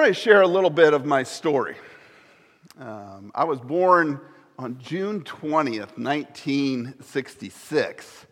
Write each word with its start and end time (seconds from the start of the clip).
want 0.00 0.14
to 0.14 0.18
share 0.18 0.40
a 0.40 0.48
little 0.48 0.70
bit 0.70 0.94
of 0.94 1.04
my 1.04 1.22
story. 1.22 1.76
Um, 2.78 3.30
I 3.34 3.44
was 3.44 3.60
born 3.60 4.18
on 4.58 4.78
June 4.78 5.20
20th, 5.24 5.98
1966. 5.98 8.26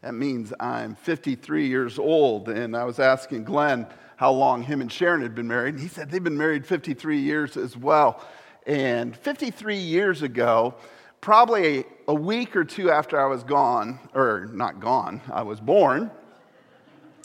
That 0.00 0.14
means 0.14 0.54
I'm 0.58 0.94
53 0.94 1.66
years 1.66 1.98
old. 1.98 2.48
And 2.48 2.74
I 2.74 2.84
was 2.84 2.98
asking 2.98 3.44
Glenn 3.44 3.86
how 4.16 4.32
long 4.32 4.62
him 4.62 4.80
and 4.80 4.90
Sharon 4.90 5.20
had 5.20 5.34
been 5.34 5.46
married. 5.46 5.74
And 5.74 5.82
he 5.82 5.88
said 5.88 6.10
they've 6.10 6.24
been 6.24 6.38
married 6.38 6.64
53 6.64 7.18
years 7.18 7.58
as 7.58 7.76
well. 7.76 8.24
And 8.66 9.14
53 9.14 9.76
years 9.76 10.22
ago, 10.22 10.74
probably 11.20 11.84
a 12.08 12.14
week 12.14 12.56
or 12.56 12.64
two 12.64 12.90
after 12.90 13.20
I 13.20 13.26
was 13.26 13.44
gone, 13.44 13.98
or 14.14 14.48
not 14.54 14.80
gone, 14.80 15.20
I 15.30 15.42
was 15.42 15.60
born, 15.60 16.10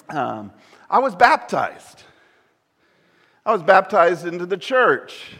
um, 0.10 0.52
I 0.90 1.00
was 1.00 1.16
baptized. 1.16 2.04
I 3.46 3.54
was 3.54 3.62
baptized 3.62 4.26
into 4.26 4.48
the 4.48 4.58
church 4.58 5.32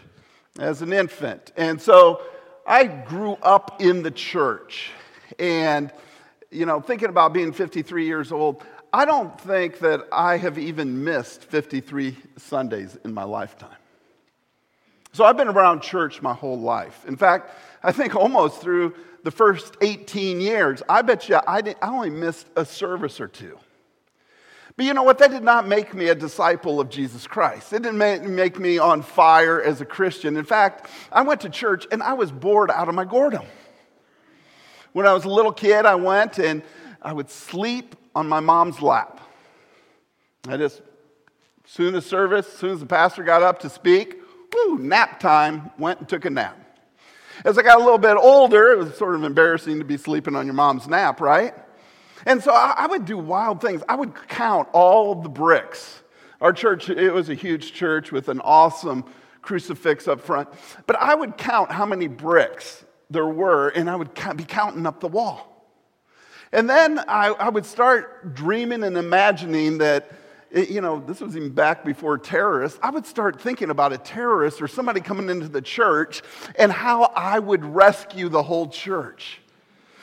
as 0.58 0.80
an 0.80 0.92
infant. 0.92 1.52
And 1.56 1.80
so 1.80 2.22
I 2.64 2.86
grew 2.86 3.32
up 3.42 3.80
in 3.80 4.02
the 4.04 4.12
church. 4.12 4.90
And, 5.40 5.92
you 6.50 6.66
know, 6.66 6.80
thinking 6.80 7.08
about 7.08 7.32
being 7.32 7.52
53 7.52 8.06
years 8.06 8.30
old, 8.30 8.62
I 8.92 9.04
don't 9.06 9.38
think 9.40 9.80
that 9.80 10.06
I 10.12 10.36
have 10.36 10.56
even 10.56 11.02
missed 11.02 11.42
53 11.42 12.16
Sundays 12.36 12.96
in 13.04 13.12
my 13.12 13.24
lifetime. 13.24 13.70
So 15.12 15.24
I've 15.24 15.36
been 15.36 15.48
around 15.48 15.80
church 15.82 16.22
my 16.22 16.34
whole 16.34 16.60
life. 16.60 17.04
In 17.08 17.16
fact, 17.16 17.50
I 17.82 17.90
think 17.90 18.14
almost 18.14 18.60
through 18.60 18.94
the 19.24 19.30
first 19.32 19.76
18 19.80 20.40
years, 20.40 20.82
I 20.88 21.02
bet 21.02 21.28
you 21.28 21.36
I, 21.36 21.74
I 21.82 21.88
only 21.88 22.10
missed 22.10 22.46
a 22.54 22.64
service 22.64 23.20
or 23.20 23.26
two. 23.26 23.58
But 24.76 24.84
you 24.84 24.92
know 24.92 25.02
what? 25.02 25.18
That 25.18 25.30
did 25.30 25.42
not 25.42 25.66
make 25.66 25.94
me 25.94 26.08
a 26.08 26.14
disciple 26.14 26.80
of 26.80 26.90
Jesus 26.90 27.26
Christ. 27.26 27.72
It 27.72 27.82
didn't 27.82 27.98
make 27.98 28.58
me 28.58 28.78
on 28.78 29.00
fire 29.00 29.62
as 29.62 29.80
a 29.80 29.86
Christian. 29.86 30.36
In 30.36 30.44
fact, 30.44 30.90
I 31.10 31.22
went 31.22 31.40
to 31.42 31.48
church 31.48 31.86
and 31.90 32.02
I 32.02 32.12
was 32.12 32.30
bored 32.30 32.70
out 32.70 32.88
of 32.88 32.94
my 32.94 33.06
gourdom. 33.06 33.46
When 34.92 35.06
I 35.06 35.14
was 35.14 35.24
a 35.24 35.30
little 35.30 35.52
kid, 35.52 35.86
I 35.86 35.94
went 35.94 36.38
and 36.38 36.62
I 37.00 37.12
would 37.12 37.30
sleep 37.30 37.96
on 38.14 38.28
my 38.28 38.40
mom's 38.40 38.82
lap. 38.82 39.20
I 40.48 40.58
just, 40.58 40.82
soon 41.64 41.94
as 41.94 42.04
service, 42.04 42.46
soon 42.46 42.70
as 42.70 42.80
the 42.80 42.86
pastor 42.86 43.22
got 43.22 43.42
up 43.42 43.60
to 43.60 43.70
speak, 43.70 44.20
whoo, 44.52 44.78
nap 44.78 45.20
time, 45.20 45.70
went 45.78 46.00
and 46.00 46.08
took 46.08 46.24
a 46.26 46.30
nap. 46.30 46.58
As 47.44 47.58
I 47.58 47.62
got 47.62 47.76
a 47.76 47.82
little 47.82 47.98
bit 47.98 48.16
older, 48.16 48.72
it 48.72 48.78
was 48.78 48.96
sort 48.96 49.14
of 49.14 49.24
embarrassing 49.24 49.78
to 49.78 49.84
be 49.84 49.96
sleeping 49.96 50.34
on 50.34 50.46
your 50.46 50.54
mom's 50.54 50.86
nap, 50.86 51.20
right? 51.20 51.54
And 52.26 52.42
so 52.42 52.52
I, 52.52 52.74
I 52.76 52.86
would 52.88 53.06
do 53.06 53.16
wild 53.16 53.60
things. 53.60 53.82
I 53.88 53.94
would 53.94 54.14
count 54.14 54.68
all 54.72 55.14
the 55.14 55.28
bricks. 55.28 56.02
Our 56.40 56.52
church, 56.52 56.90
it 56.90 57.12
was 57.12 57.30
a 57.30 57.34
huge 57.34 57.72
church 57.72 58.12
with 58.12 58.28
an 58.28 58.40
awesome 58.40 59.04
crucifix 59.40 60.08
up 60.08 60.20
front. 60.20 60.48
But 60.86 60.96
I 60.96 61.14
would 61.14 61.38
count 61.38 61.70
how 61.70 61.86
many 61.86 62.08
bricks 62.08 62.84
there 63.08 63.26
were, 63.26 63.68
and 63.68 63.88
I 63.88 63.96
would 63.96 64.12
be 64.36 64.44
counting 64.44 64.84
up 64.84 65.00
the 65.00 65.08
wall. 65.08 65.52
And 66.52 66.68
then 66.68 66.98
I, 66.98 67.28
I 67.28 67.48
would 67.48 67.64
start 67.64 68.34
dreaming 68.34 68.82
and 68.82 68.96
imagining 68.96 69.78
that, 69.78 70.10
eh, 70.52 70.66
you 70.68 70.80
know, 70.80 71.00
this 71.00 71.20
was 71.20 71.36
even 71.36 71.50
back 71.50 71.84
before 71.84 72.18
terrorists. 72.18 72.78
I 72.82 72.90
would 72.90 73.06
start 73.06 73.40
thinking 73.40 73.70
about 73.70 73.92
a 73.92 73.98
terrorist 73.98 74.60
or 74.60 74.68
somebody 74.68 75.00
coming 75.00 75.30
into 75.30 75.48
the 75.48 75.62
church 75.62 76.22
and 76.56 76.72
how 76.72 77.04
I 77.14 77.38
would 77.38 77.64
rescue 77.64 78.28
the 78.28 78.42
whole 78.42 78.68
church. 78.68 79.40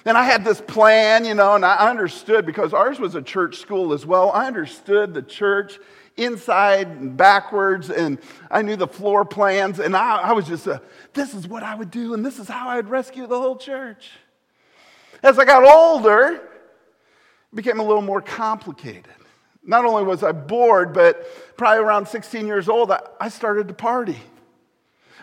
And 0.05 0.17
I 0.17 0.23
had 0.23 0.43
this 0.43 0.59
plan, 0.59 1.23
you 1.23 1.33
know, 1.33 1.55
and 1.55 1.65
I 1.65 1.89
understood 1.89 2.45
because 2.45 2.73
ours 2.73 2.99
was 2.99 3.15
a 3.15 3.21
church 3.21 3.57
school 3.57 3.93
as 3.93 4.05
well. 4.05 4.31
I 4.31 4.47
understood 4.47 5.13
the 5.13 5.21
church 5.21 5.79
inside 6.17 6.87
and 6.87 7.15
backwards, 7.15 7.89
and 7.89 8.19
I 8.51 8.61
knew 8.61 8.75
the 8.75 8.87
floor 8.87 9.25
plans, 9.25 9.79
and 9.79 9.95
I, 9.95 10.17
I 10.17 10.31
was 10.33 10.45
just, 10.45 10.67
this 11.13 11.33
is 11.33 11.47
what 11.47 11.63
I 11.63 11.75
would 11.75 11.89
do, 11.89 12.13
and 12.13 12.25
this 12.25 12.37
is 12.37 12.47
how 12.47 12.69
I'd 12.69 12.89
rescue 12.89 13.25
the 13.27 13.39
whole 13.39 13.55
church. 13.55 14.11
As 15.23 15.39
I 15.39 15.45
got 15.45 15.63
older, 15.63 16.33
it 16.33 17.55
became 17.55 17.79
a 17.79 17.83
little 17.83 18.01
more 18.01 18.21
complicated. 18.21 19.07
Not 19.65 19.85
only 19.85 20.03
was 20.03 20.21
I 20.21 20.33
bored, 20.33 20.93
but 20.93 21.55
probably 21.55 21.83
around 21.83 22.07
16 22.07 22.45
years 22.45 22.67
old, 22.67 22.91
I, 22.91 22.99
I 23.21 23.29
started 23.29 23.69
to 23.69 23.73
party. 23.73 24.17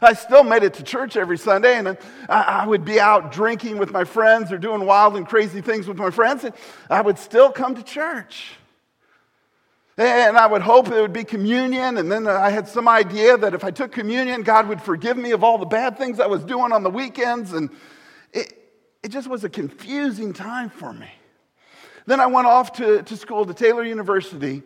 I 0.03 0.15
still 0.15 0.45
made 0.45 0.63
it 0.63 0.75
to 0.75 0.83
church 0.83 1.17
every 1.17 1.39
Sunday, 1.39 1.77
and 1.77 1.97
I 2.29 2.67
would 2.67 2.85
be 2.85 2.99
out 2.99 3.33
drinking 3.33 3.79
with 3.79 3.93
my 3.93 4.05
friends 4.05 4.53
or 4.53 4.59
doing 4.59 4.87
wild 4.87 5.17
and 5.17 5.27
crazy 5.27 5.61
things 5.61 5.87
with 5.87 5.97
my 5.97 6.11
friends, 6.11 6.45
and 6.45 6.55
I 6.89 7.01
would 7.01 7.19
still 7.19 7.51
come 7.51 7.75
to 7.75 7.83
church. 7.83 8.53
And 9.97 10.39
I 10.39 10.47
would 10.47 10.63
hope 10.63 10.89
it 10.89 11.01
would 11.01 11.13
be 11.13 11.25
communion, 11.25 11.99
and 11.99 12.11
then 12.11 12.27
I 12.27 12.49
had 12.49 12.67
some 12.67 12.89
idea 12.89 13.37
that 13.37 13.53
if 13.53 13.65
I 13.65 13.71
took 13.71 13.93
communion, 13.93 14.43
God 14.43 14.69
would 14.69 14.81
forgive 14.81 15.19
me 15.19 15.33
of 15.33 15.45
all 15.45 15.59
the 15.59 15.67
bad 15.67 15.99
things 15.99 16.21
I 16.21 16.27
was 16.27 16.43
doing 16.43 16.73
on 16.73 16.83
the 16.83 16.91
weekends, 16.91 17.53
and 17.53 17.69
it, 18.33 18.55
it 19.03 19.09
just 19.09 19.29
was 19.29 19.45
a 19.45 19.51
confusing 19.51 20.33
time 20.33 20.71
for 20.71 20.93
me. 20.93 21.11
Then 22.07 22.19
I 22.19 22.27
went 22.27 22.47
off 22.47 22.73
to, 22.75 23.03
to 23.03 23.17
school 23.17 23.45
to 23.45 23.53
Taylor 23.53 23.85
University, 23.85 24.63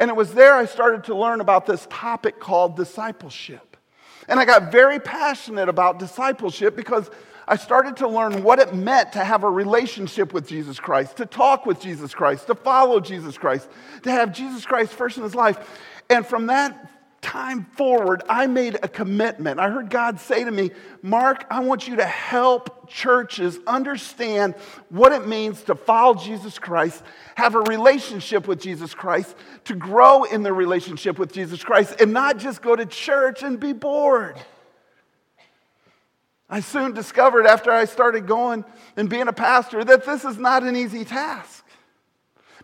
and 0.00 0.10
it 0.10 0.16
was 0.16 0.34
there 0.34 0.54
I 0.54 0.64
started 0.64 1.04
to 1.04 1.14
learn 1.14 1.40
about 1.40 1.64
this 1.64 1.86
topic 1.88 2.40
called 2.40 2.76
discipleship. 2.76 3.71
And 4.28 4.38
I 4.38 4.44
got 4.44 4.70
very 4.70 4.98
passionate 4.98 5.68
about 5.68 5.98
discipleship 5.98 6.76
because 6.76 7.10
I 7.48 7.56
started 7.56 7.96
to 7.98 8.08
learn 8.08 8.44
what 8.44 8.58
it 8.60 8.74
meant 8.74 9.12
to 9.12 9.24
have 9.24 9.42
a 9.42 9.50
relationship 9.50 10.32
with 10.32 10.46
Jesus 10.46 10.78
Christ, 10.78 11.16
to 11.16 11.26
talk 11.26 11.66
with 11.66 11.80
Jesus 11.80 12.14
Christ, 12.14 12.46
to 12.46 12.54
follow 12.54 13.00
Jesus 13.00 13.36
Christ, 13.36 13.68
to 14.02 14.10
have 14.10 14.32
Jesus 14.32 14.64
Christ 14.64 14.92
first 14.92 15.16
in 15.16 15.24
his 15.24 15.34
life. 15.34 15.80
And 16.08 16.24
from 16.24 16.46
that 16.46 16.91
time 17.22 17.64
forward, 17.76 18.22
I 18.28 18.48
made 18.48 18.74
a 18.82 18.88
commitment. 18.88 19.60
I 19.60 19.70
heard 19.70 19.88
God 19.88 20.20
say 20.20 20.44
to 20.44 20.50
me, 20.50 20.72
Mark, 21.00 21.46
I 21.50 21.60
want 21.60 21.88
you 21.88 21.96
to 21.96 22.04
help 22.04 22.90
churches 22.90 23.58
understand 23.66 24.54
what 24.90 25.12
it 25.12 25.26
means 25.26 25.62
to 25.62 25.74
follow 25.74 26.14
Jesus 26.14 26.58
Christ, 26.58 27.02
have 27.36 27.54
a 27.54 27.60
relationship 27.60 28.46
with 28.46 28.60
Jesus 28.60 28.92
Christ, 28.92 29.34
to 29.64 29.74
grow 29.74 30.24
in 30.24 30.42
the 30.42 30.52
relationship 30.52 31.18
with 31.18 31.32
Jesus 31.32 31.64
Christ, 31.64 32.00
and 32.00 32.12
not 32.12 32.38
just 32.38 32.60
go 32.60 32.76
to 32.76 32.84
church 32.84 33.42
and 33.42 33.58
be 33.58 33.72
bored. 33.72 34.36
I 36.50 36.60
soon 36.60 36.92
discovered 36.92 37.46
after 37.46 37.70
I 37.70 37.86
started 37.86 38.26
going 38.26 38.64
and 38.96 39.08
being 39.08 39.28
a 39.28 39.32
pastor 39.32 39.82
that 39.82 40.04
this 40.04 40.24
is 40.24 40.36
not 40.36 40.64
an 40.64 40.76
easy 40.76 41.04
task. 41.04 41.64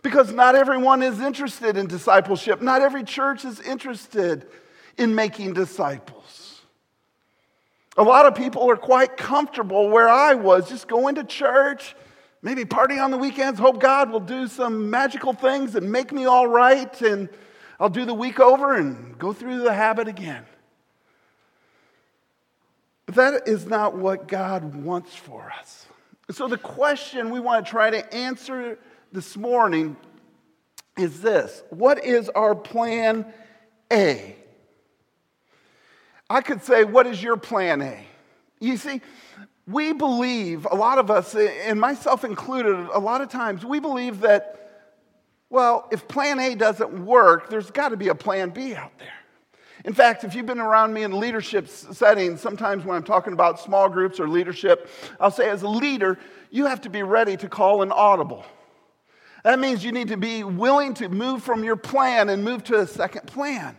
Because 0.01 0.31
not 0.31 0.55
everyone 0.55 1.03
is 1.03 1.19
interested 1.19 1.77
in 1.77 1.87
discipleship. 1.87 2.61
Not 2.61 2.81
every 2.81 3.03
church 3.03 3.43
is 3.45 3.59
interested 3.59 4.47
in 4.97 5.15
making 5.15 5.53
disciples. 5.53 6.61
A 7.97 8.03
lot 8.03 8.25
of 8.25 8.35
people 8.35 8.69
are 8.69 8.77
quite 8.77 9.17
comfortable 9.17 9.89
where 9.89 10.07
I 10.07 10.35
was, 10.35 10.69
just 10.69 10.87
going 10.87 11.15
to 11.15 11.23
church, 11.23 11.95
maybe 12.41 12.63
partying 12.63 13.03
on 13.03 13.11
the 13.11 13.17
weekends, 13.17 13.59
hope 13.59 13.81
God 13.81 14.09
will 14.09 14.21
do 14.21 14.47
some 14.47 14.89
magical 14.89 15.33
things 15.33 15.75
and 15.75 15.91
make 15.91 16.13
me 16.13 16.25
all 16.25 16.47
right, 16.47 17.01
and 17.01 17.27
I'll 17.79 17.89
do 17.89 18.05
the 18.05 18.13
week 18.13 18.39
over 18.39 18.75
and 18.75 19.17
go 19.17 19.33
through 19.33 19.63
the 19.63 19.73
habit 19.73 20.07
again. 20.07 20.45
But 23.05 23.15
that 23.15 23.47
is 23.47 23.65
not 23.65 23.97
what 23.97 24.27
God 24.27 24.75
wants 24.75 25.15
for 25.15 25.51
us. 25.59 25.87
So, 26.31 26.47
the 26.47 26.59
question 26.59 27.31
we 27.31 27.39
want 27.39 27.65
to 27.65 27.69
try 27.69 27.89
to 27.89 28.13
answer 28.13 28.77
this 29.11 29.37
morning 29.37 29.95
is 30.97 31.21
this 31.21 31.63
What 31.69 32.03
is 32.03 32.29
our 32.29 32.55
plan 32.55 33.25
A? 33.91 34.35
I 36.29 36.41
could 36.41 36.63
say, 36.63 36.83
What 36.83 37.07
is 37.07 37.21
your 37.21 37.37
plan 37.37 37.81
A? 37.81 38.05
You 38.59 38.77
see, 38.77 39.01
we 39.67 39.93
believe, 39.93 40.65
a 40.69 40.75
lot 40.75 40.97
of 40.97 41.11
us, 41.11 41.35
and 41.35 41.79
myself 41.79 42.23
included, 42.23 42.75
a 42.93 42.99
lot 42.99 43.21
of 43.21 43.29
times, 43.29 43.63
we 43.63 43.79
believe 43.79 44.21
that, 44.21 44.87
well, 45.49 45.87
if 45.91 46.07
plan 46.07 46.39
A 46.39 46.55
doesn't 46.55 47.05
work, 47.05 47.49
there's 47.49 47.71
got 47.71 47.89
to 47.89 47.97
be 47.97 48.09
a 48.09 48.15
plan 48.15 48.49
B 48.49 48.73
out 48.73 48.97
there. 48.97 49.07
In 49.85 49.93
fact, 49.93 50.23
if 50.23 50.35
you've 50.35 50.45
been 50.45 50.59
around 50.59 50.93
me 50.93 51.03
in 51.03 51.19
leadership 51.19 51.69
settings, 51.69 52.41
sometimes 52.41 52.83
when 52.83 52.97
I'm 52.97 53.03
talking 53.03 53.31
about 53.31 53.59
small 53.59 53.87
groups 53.87 54.19
or 54.19 54.27
leadership, 54.27 54.89
I'll 55.19 55.31
say, 55.31 55.49
as 55.49 55.61
a 55.61 55.69
leader, 55.69 56.17
you 56.51 56.65
have 56.65 56.81
to 56.81 56.89
be 56.89 57.03
ready 57.03 57.37
to 57.37 57.47
call 57.47 57.81
an 57.81 57.91
audible. 57.91 58.45
That 59.43 59.59
means 59.59 59.83
you 59.83 59.91
need 59.91 60.09
to 60.09 60.17
be 60.17 60.43
willing 60.43 60.93
to 60.95 61.09
move 61.09 61.43
from 61.43 61.63
your 61.63 61.75
plan 61.75 62.29
and 62.29 62.43
move 62.43 62.63
to 62.65 62.79
a 62.79 62.87
second 62.87 63.27
plan. 63.27 63.75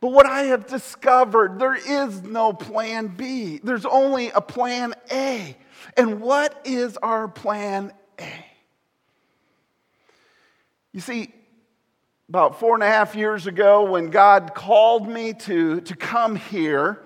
But 0.00 0.12
what 0.12 0.26
I 0.26 0.44
have 0.44 0.66
discovered, 0.66 1.58
there 1.58 1.74
is 1.74 2.22
no 2.22 2.52
plan 2.52 3.08
B. 3.08 3.60
There's 3.62 3.84
only 3.84 4.30
a 4.30 4.40
plan 4.40 4.94
A. 5.12 5.56
And 5.96 6.20
what 6.20 6.60
is 6.64 6.96
our 6.96 7.28
plan 7.28 7.92
A? 8.18 8.44
You 10.92 11.00
see, 11.00 11.32
about 12.28 12.58
four 12.58 12.74
and 12.74 12.82
a 12.82 12.86
half 12.86 13.14
years 13.14 13.46
ago, 13.46 13.90
when 13.90 14.10
God 14.10 14.54
called 14.54 15.08
me 15.08 15.34
to, 15.34 15.82
to 15.82 15.96
come 15.96 16.34
here, 16.34 17.02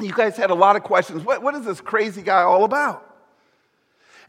you 0.00 0.12
guys 0.12 0.36
had 0.36 0.50
a 0.50 0.54
lot 0.54 0.76
of 0.76 0.82
questions. 0.82 1.22
What, 1.22 1.42
what 1.42 1.54
is 1.54 1.64
this 1.64 1.80
crazy 1.80 2.22
guy 2.22 2.42
all 2.42 2.64
about? 2.64 3.13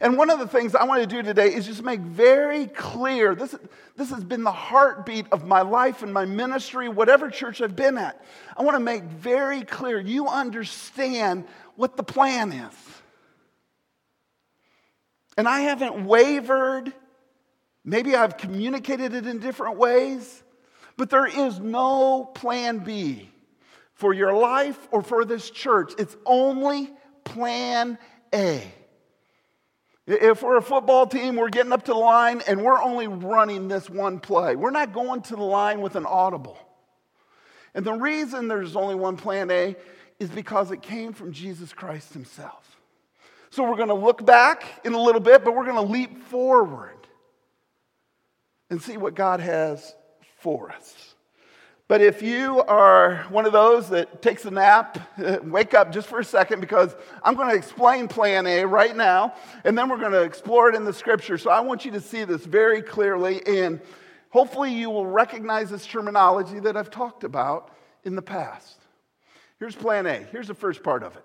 And 0.00 0.18
one 0.18 0.28
of 0.28 0.38
the 0.38 0.46
things 0.46 0.74
I 0.74 0.84
want 0.84 1.00
to 1.00 1.06
do 1.06 1.22
today 1.22 1.54
is 1.54 1.66
just 1.66 1.82
make 1.82 2.00
very 2.00 2.66
clear 2.66 3.34
this, 3.34 3.54
this 3.96 4.10
has 4.10 4.24
been 4.24 4.42
the 4.42 4.52
heartbeat 4.52 5.26
of 5.32 5.46
my 5.46 5.62
life 5.62 6.02
and 6.02 6.12
my 6.12 6.26
ministry, 6.26 6.88
whatever 6.88 7.30
church 7.30 7.62
I've 7.62 7.76
been 7.76 7.96
at. 7.96 8.22
I 8.56 8.62
want 8.62 8.76
to 8.76 8.80
make 8.80 9.04
very 9.04 9.62
clear 9.62 9.98
you 9.98 10.28
understand 10.28 11.46
what 11.76 11.96
the 11.96 12.02
plan 12.02 12.52
is. 12.52 12.74
And 15.38 15.48
I 15.48 15.60
haven't 15.60 16.04
wavered. 16.04 16.92
Maybe 17.84 18.14
I've 18.14 18.36
communicated 18.36 19.14
it 19.14 19.26
in 19.26 19.38
different 19.38 19.78
ways, 19.78 20.42
but 20.96 21.08
there 21.08 21.26
is 21.26 21.58
no 21.58 22.24
plan 22.24 22.78
B 22.78 23.30
for 23.94 24.12
your 24.12 24.32
life 24.34 24.88
or 24.90 25.02
for 25.02 25.24
this 25.24 25.48
church. 25.50 25.92
It's 25.98 26.16
only 26.26 26.90
plan 27.24 27.98
A. 28.34 28.62
If 30.06 30.42
we're 30.42 30.58
a 30.58 30.62
football 30.62 31.06
team, 31.06 31.34
we're 31.34 31.48
getting 31.48 31.72
up 31.72 31.84
to 31.84 31.92
the 31.92 31.98
line 31.98 32.40
and 32.46 32.62
we're 32.62 32.80
only 32.80 33.08
running 33.08 33.66
this 33.66 33.90
one 33.90 34.20
play. 34.20 34.54
We're 34.54 34.70
not 34.70 34.92
going 34.92 35.22
to 35.22 35.36
the 35.36 35.42
line 35.42 35.80
with 35.80 35.96
an 35.96 36.06
audible. 36.06 36.58
And 37.74 37.84
the 37.84 37.92
reason 37.92 38.46
there's 38.46 38.76
only 38.76 38.94
one 38.94 39.16
plan 39.16 39.50
A 39.50 39.74
is 40.20 40.30
because 40.30 40.70
it 40.70 40.80
came 40.80 41.12
from 41.12 41.32
Jesus 41.32 41.72
Christ 41.72 42.12
himself. 42.12 42.76
So 43.50 43.64
we're 43.68 43.76
going 43.76 43.88
to 43.88 43.94
look 43.94 44.24
back 44.24 44.64
in 44.84 44.94
a 44.94 45.00
little 45.00 45.20
bit, 45.20 45.44
but 45.44 45.54
we're 45.54 45.64
going 45.64 45.76
to 45.76 45.92
leap 45.92 46.22
forward 46.24 46.96
and 48.70 48.80
see 48.80 48.96
what 48.96 49.14
God 49.14 49.40
has 49.40 49.94
for 50.38 50.70
us. 50.70 51.15
But 51.88 52.00
if 52.00 52.20
you 52.20 52.62
are 52.62 53.24
one 53.28 53.46
of 53.46 53.52
those 53.52 53.90
that 53.90 54.20
takes 54.20 54.44
a 54.44 54.50
nap, 54.50 54.98
wake 55.44 55.72
up 55.72 55.92
just 55.92 56.08
for 56.08 56.18
a 56.18 56.24
second 56.24 56.60
because 56.60 56.96
I'm 57.22 57.36
going 57.36 57.48
to 57.48 57.54
explain 57.54 58.08
plan 58.08 58.46
A 58.46 58.64
right 58.64 58.96
now, 58.96 59.34
and 59.64 59.78
then 59.78 59.88
we're 59.88 59.98
going 59.98 60.12
to 60.12 60.22
explore 60.22 60.68
it 60.68 60.74
in 60.74 60.84
the 60.84 60.92
scripture. 60.92 61.38
So 61.38 61.50
I 61.50 61.60
want 61.60 61.84
you 61.84 61.92
to 61.92 62.00
see 62.00 62.24
this 62.24 62.44
very 62.44 62.82
clearly, 62.82 63.40
and 63.46 63.80
hopefully 64.30 64.72
you 64.72 64.90
will 64.90 65.06
recognize 65.06 65.70
this 65.70 65.86
terminology 65.86 66.58
that 66.58 66.76
I've 66.76 66.90
talked 66.90 67.22
about 67.22 67.70
in 68.02 68.16
the 68.16 68.22
past. 68.22 68.80
Here's 69.60 69.76
plan 69.76 70.06
A. 70.06 70.18
Here's 70.32 70.48
the 70.48 70.54
first 70.54 70.82
part 70.82 71.04
of 71.04 71.16
it. 71.16 71.24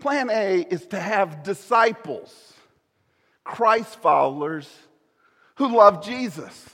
Plan 0.00 0.30
A 0.30 0.60
is 0.62 0.86
to 0.88 0.98
have 0.98 1.42
disciples, 1.42 2.54
Christ 3.44 4.00
followers 4.00 4.70
who 5.56 5.76
love 5.76 6.02
Jesus. 6.02 6.66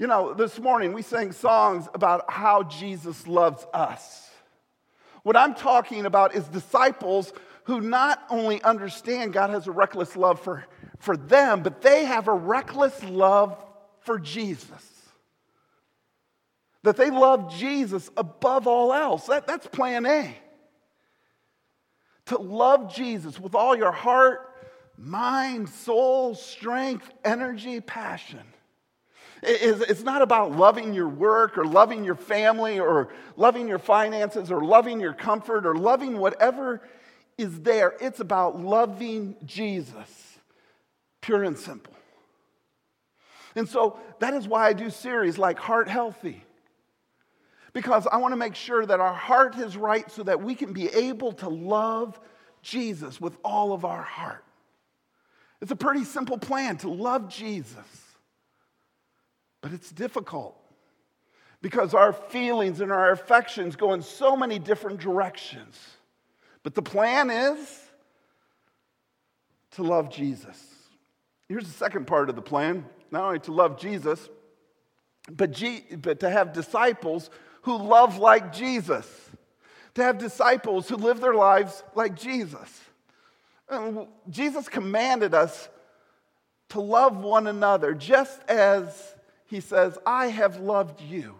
You 0.00 0.06
know, 0.06 0.32
this 0.32 0.58
morning 0.58 0.94
we 0.94 1.02
sang 1.02 1.30
songs 1.30 1.86
about 1.92 2.24
how 2.30 2.62
Jesus 2.62 3.26
loves 3.26 3.66
us. 3.74 4.30
What 5.24 5.36
I'm 5.36 5.54
talking 5.54 6.06
about 6.06 6.34
is 6.34 6.48
disciples 6.48 7.34
who 7.64 7.82
not 7.82 8.24
only 8.30 8.62
understand 8.62 9.34
God 9.34 9.50
has 9.50 9.66
a 9.66 9.72
reckless 9.72 10.16
love 10.16 10.40
for, 10.40 10.64
for 11.00 11.18
them, 11.18 11.62
but 11.62 11.82
they 11.82 12.06
have 12.06 12.28
a 12.28 12.32
reckless 12.32 13.04
love 13.04 13.62
for 13.98 14.18
Jesus. 14.18 15.12
That 16.82 16.96
they 16.96 17.10
love 17.10 17.54
Jesus 17.54 18.10
above 18.16 18.66
all 18.66 18.94
else. 18.94 19.26
That, 19.26 19.46
that's 19.46 19.66
plan 19.66 20.06
A. 20.06 20.34
To 22.24 22.38
love 22.38 22.94
Jesus 22.94 23.38
with 23.38 23.54
all 23.54 23.76
your 23.76 23.92
heart, 23.92 24.50
mind, 24.96 25.68
soul, 25.68 26.34
strength, 26.34 27.12
energy, 27.22 27.82
passion. 27.82 28.40
It's 29.42 30.02
not 30.02 30.20
about 30.20 30.52
loving 30.52 30.92
your 30.92 31.08
work 31.08 31.56
or 31.56 31.64
loving 31.64 32.04
your 32.04 32.14
family 32.14 32.78
or 32.78 33.08
loving 33.36 33.68
your 33.68 33.78
finances 33.78 34.50
or 34.50 34.62
loving 34.62 35.00
your 35.00 35.14
comfort 35.14 35.64
or 35.64 35.74
loving 35.74 36.18
whatever 36.18 36.82
is 37.38 37.60
there. 37.62 37.94
It's 38.00 38.20
about 38.20 38.60
loving 38.60 39.36
Jesus, 39.46 40.38
pure 41.22 41.42
and 41.42 41.58
simple. 41.58 41.94
And 43.56 43.68
so 43.68 43.98
that 44.18 44.34
is 44.34 44.46
why 44.46 44.66
I 44.66 44.72
do 44.74 44.90
series 44.90 45.38
like 45.38 45.58
Heart 45.58 45.88
Healthy. 45.88 46.44
Because 47.72 48.06
I 48.10 48.18
want 48.18 48.32
to 48.32 48.36
make 48.36 48.54
sure 48.54 48.84
that 48.84 49.00
our 49.00 49.14
heart 49.14 49.56
is 49.56 49.76
right 49.76 50.10
so 50.10 50.22
that 50.24 50.42
we 50.42 50.54
can 50.54 50.72
be 50.72 50.88
able 50.88 51.32
to 51.34 51.48
love 51.48 52.20
Jesus 52.62 53.20
with 53.20 53.38
all 53.44 53.72
of 53.72 53.84
our 53.84 54.02
heart. 54.02 54.44
It's 55.62 55.70
a 55.70 55.76
pretty 55.76 56.04
simple 56.04 56.36
plan 56.36 56.76
to 56.78 56.90
love 56.90 57.28
Jesus. 57.28 57.76
But 59.60 59.72
it's 59.72 59.90
difficult 59.90 60.56
because 61.62 61.94
our 61.94 62.12
feelings 62.12 62.80
and 62.80 62.90
our 62.90 63.10
affections 63.10 63.76
go 63.76 63.92
in 63.92 64.02
so 64.02 64.36
many 64.36 64.58
different 64.58 65.00
directions. 65.00 65.78
But 66.62 66.74
the 66.74 66.82
plan 66.82 67.30
is 67.30 67.80
to 69.72 69.82
love 69.82 70.10
Jesus. 70.10 70.58
Here's 71.48 71.66
the 71.66 71.72
second 71.72 72.06
part 72.06 72.30
of 72.30 72.36
the 72.36 72.42
plan 72.42 72.84
not 73.10 73.24
only 73.24 73.40
to 73.40 73.52
love 73.52 73.78
Jesus, 73.78 74.28
but, 75.30 75.50
G- 75.50 75.84
but 76.00 76.20
to 76.20 76.30
have 76.30 76.52
disciples 76.52 77.28
who 77.62 77.76
love 77.76 78.18
like 78.18 78.52
Jesus, 78.52 79.06
to 79.94 80.02
have 80.02 80.18
disciples 80.18 80.88
who 80.88 80.96
live 80.96 81.20
their 81.20 81.34
lives 81.34 81.82
like 81.94 82.14
Jesus. 82.14 82.80
And 83.68 84.06
Jesus 84.28 84.68
commanded 84.68 85.34
us 85.34 85.68
to 86.70 86.80
love 86.80 87.16
one 87.16 87.46
another 87.46 87.94
just 87.94 88.40
as 88.48 89.14
he 89.50 89.60
says, 89.60 89.98
I 90.06 90.26
have 90.28 90.60
loved 90.60 91.00
you. 91.00 91.34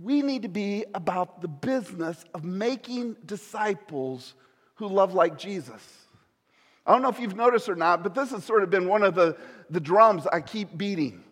We 0.00 0.20
need 0.20 0.42
to 0.42 0.48
be 0.48 0.84
about 0.92 1.40
the 1.40 1.48
business 1.48 2.24
of 2.34 2.44
making 2.44 3.16
disciples 3.24 4.34
who 4.74 4.88
love 4.88 5.14
like 5.14 5.38
Jesus. 5.38 5.82
I 6.84 6.92
don't 6.92 7.02
know 7.02 7.08
if 7.08 7.20
you've 7.20 7.36
noticed 7.36 7.68
or 7.68 7.76
not, 7.76 8.02
but 8.02 8.14
this 8.14 8.32
has 8.32 8.42
sort 8.42 8.64
of 8.64 8.70
been 8.70 8.88
one 8.88 9.04
of 9.04 9.14
the, 9.14 9.36
the 9.70 9.78
drums 9.78 10.26
I 10.26 10.40
keep 10.40 10.76
beating. 10.76 11.22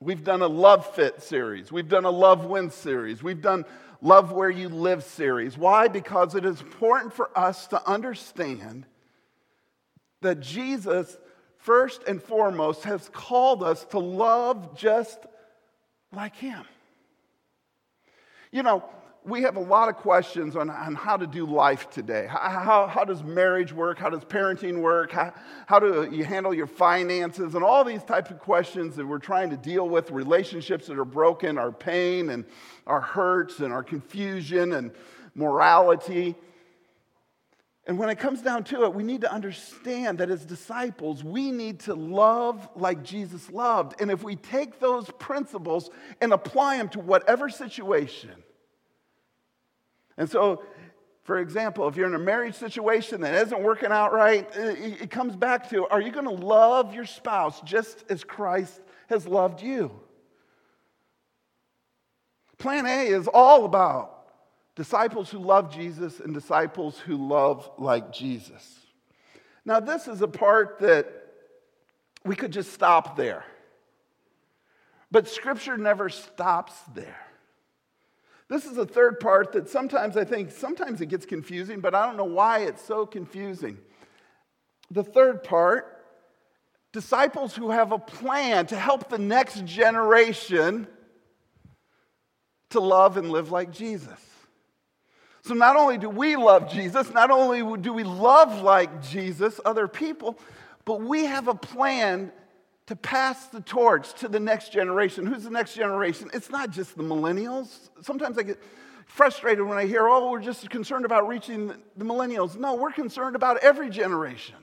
We've 0.00 0.24
done 0.24 0.40
a 0.40 0.46
Love 0.46 0.94
Fit 0.94 1.22
series, 1.22 1.70
we've 1.70 1.88
done 1.88 2.06
a 2.06 2.10
Love 2.10 2.46
Win 2.46 2.70
series, 2.70 3.22
we've 3.22 3.42
done 3.42 3.66
Love 4.00 4.32
Where 4.32 4.50
You 4.50 4.70
Live 4.70 5.04
series. 5.04 5.58
Why? 5.58 5.88
Because 5.88 6.34
it 6.34 6.46
is 6.46 6.62
important 6.62 7.12
for 7.12 7.36
us 7.36 7.66
to 7.68 7.86
understand 7.86 8.86
that 10.22 10.40
Jesus 10.40 11.18
first 11.58 12.02
and 12.04 12.22
foremost, 12.22 12.84
has 12.84 13.08
called 13.12 13.62
us 13.62 13.84
to 13.86 13.98
love 13.98 14.76
just 14.76 15.18
like 16.12 16.36
Him. 16.36 16.64
You 18.50 18.62
know, 18.62 18.84
we 19.24 19.42
have 19.42 19.56
a 19.56 19.60
lot 19.60 19.88
of 19.88 19.96
questions 19.96 20.56
on, 20.56 20.70
on 20.70 20.94
how 20.94 21.16
to 21.16 21.26
do 21.26 21.44
life 21.44 21.90
today. 21.90 22.26
How, 22.26 22.38
how, 22.38 22.86
how 22.86 23.04
does 23.04 23.22
marriage 23.22 23.72
work? 23.72 23.98
How 23.98 24.08
does 24.08 24.24
parenting 24.24 24.80
work? 24.80 25.12
How, 25.12 25.34
how 25.66 25.78
do 25.78 26.08
you 26.10 26.24
handle 26.24 26.54
your 26.54 26.66
finances? 26.66 27.54
And 27.54 27.62
all 27.62 27.84
these 27.84 28.02
types 28.04 28.30
of 28.30 28.38
questions 28.38 28.96
that 28.96 29.06
we're 29.06 29.18
trying 29.18 29.50
to 29.50 29.56
deal 29.56 29.88
with 29.88 30.10
relationships 30.10 30.86
that 30.86 30.98
are 30.98 31.04
broken, 31.04 31.58
our 31.58 31.72
pain 31.72 32.30
and 32.30 32.44
our 32.86 33.00
hurts 33.00 33.58
and 33.58 33.72
our 33.72 33.82
confusion 33.82 34.72
and 34.72 34.92
morality. 35.34 36.34
And 37.88 37.98
when 37.98 38.10
it 38.10 38.18
comes 38.18 38.42
down 38.42 38.64
to 38.64 38.84
it, 38.84 38.92
we 38.92 39.02
need 39.02 39.22
to 39.22 39.32
understand 39.32 40.18
that 40.18 40.30
as 40.30 40.44
disciples, 40.44 41.24
we 41.24 41.50
need 41.50 41.80
to 41.80 41.94
love 41.94 42.68
like 42.76 43.02
Jesus 43.02 43.50
loved. 43.50 43.98
And 43.98 44.10
if 44.10 44.22
we 44.22 44.36
take 44.36 44.78
those 44.78 45.10
principles 45.12 45.88
and 46.20 46.34
apply 46.34 46.76
them 46.76 46.90
to 46.90 47.00
whatever 47.00 47.48
situation, 47.48 48.30
and 50.18 50.28
so, 50.28 50.62
for 51.24 51.38
example, 51.38 51.88
if 51.88 51.96
you're 51.96 52.08
in 52.08 52.14
a 52.14 52.18
marriage 52.18 52.56
situation 52.56 53.22
that 53.22 53.32
isn't 53.46 53.62
working 53.62 53.90
out 53.90 54.12
right, 54.12 54.46
it 54.54 55.10
comes 55.10 55.34
back 55.34 55.70
to 55.70 55.86
are 55.86 56.00
you 56.00 56.12
going 56.12 56.26
to 56.26 56.44
love 56.44 56.94
your 56.94 57.06
spouse 57.06 57.58
just 57.62 58.04
as 58.10 58.22
Christ 58.22 58.82
has 59.08 59.26
loved 59.26 59.62
you? 59.62 59.90
Plan 62.58 62.84
A 62.84 63.06
is 63.06 63.28
all 63.28 63.64
about 63.64 64.17
disciples 64.78 65.28
who 65.28 65.40
love 65.40 65.74
Jesus 65.74 66.20
and 66.20 66.32
disciples 66.32 67.00
who 67.00 67.16
love 67.16 67.68
like 67.78 68.12
Jesus. 68.12 68.86
Now, 69.64 69.80
this 69.80 70.06
is 70.06 70.22
a 70.22 70.28
part 70.28 70.78
that 70.78 71.12
we 72.24 72.36
could 72.36 72.52
just 72.52 72.72
stop 72.72 73.16
there. 73.16 73.44
But 75.10 75.26
Scripture 75.26 75.76
never 75.76 76.08
stops 76.08 76.74
there. 76.94 77.18
This 78.48 78.66
is 78.66 78.78
a 78.78 78.86
third 78.86 79.18
part 79.18 79.50
that 79.52 79.68
sometimes 79.68 80.16
I 80.16 80.22
think, 80.22 80.52
sometimes 80.52 81.00
it 81.00 81.06
gets 81.06 81.26
confusing, 81.26 81.80
but 81.80 81.92
I 81.92 82.06
don't 82.06 82.16
know 82.16 82.24
why 82.24 82.60
it's 82.60 82.82
so 82.82 83.04
confusing. 83.04 83.78
The 84.92 85.02
third 85.02 85.42
part 85.42 86.04
disciples 86.92 87.56
who 87.56 87.70
have 87.70 87.90
a 87.90 87.98
plan 87.98 88.66
to 88.66 88.76
help 88.76 89.08
the 89.08 89.18
next 89.18 89.64
generation 89.64 90.86
to 92.70 92.78
love 92.78 93.16
and 93.16 93.28
live 93.32 93.50
like 93.50 93.72
Jesus. 93.72 94.27
So 95.42 95.54
not 95.54 95.76
only 95.76 95.98
do 95.98 96.08
we 96.08 96.36
love 96.36 96.70
Jesus, 96.70 97.12
not 97.12 97.30
only 97.30 97.60
do 97.78 97.92
we 97.92 98.04
love 98.04 98.62
like 98.62 99.02
Jesus, 99.02 99.60
other 99.64 99.88
people, 99.88 100.38
but 100.84 101.00
we 101.00 101.24
have 101.24 101.48
a 101.48 101.54
plan 101.54 102.32
to 102.86 102.96
pass 102.96 103.46
the 103.48 103.60
torch 103.60 104.14
to 104.14 104.28
the 104.28 104.40
next 104.40 104.72
generation. 104.72 105.26
Who's 105.26 105.44
the 105.44 105.50
next 105.50 105.74
generation? 105.74 106.30
It's 106.32 106.50
not 106.50 106.70
just 106.70 106.96
the 106.96 107.02
millennials. 107.02 107.90
Sometimes 108.00 108.38
I 108.38 108.42
get 108.42 108.58
frustrated 109.06 109.64
when 109.66 109.76
I 109.76 109.86
hear, 109.86 110.08
oh, 110.08 110.30
we're 110.30 110.40
just 110.40 110.68
concerned 110.70 111.04
about 111.04 111.28
reaching 111.28 111.68
the 111.96 112.04
millennials. 112.04 112.56
No, 112.56 112.74
we're 112.74 112.92
concerned 112.92 113.36
about 113.36 113.58
every 113.58 113.90
generation. 113.90 114.56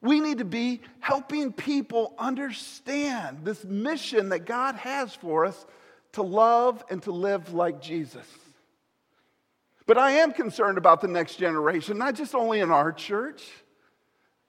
We 0.00 0.20
need 0.20 0.38
to 0.38 0.46
be 0.46 0.80
helping 1.00 1.52
people 1.52 2.14
understand 2.18 3.44
this 3.44 3.64
mission 3.64 4.30
that 4.30 4.46
God 4.46 4.76
has 4.76 5.14
for 5.14 5.44
us 5.44 5.66
to 6.12 6.22
love 6.22 6.84
and 6.90 7.02
to 7.04 7.12
live 7.12 7.52
like 7.52 7.80
Jesus. 7.80 8.26
But 9.86 9.98
I 9.98 10.12
am 10.12 10.32
concerned 10.32 10.78
about 10.78 11.00
the 11.00 11.08
next 11.08 11.36
generation, 11.36 11.98
not 11.98 12.14
just 12.14 12.34
only 12.34 12.60
in 12.60 12.70
our 12.70 12.92
church, 12.92 13.44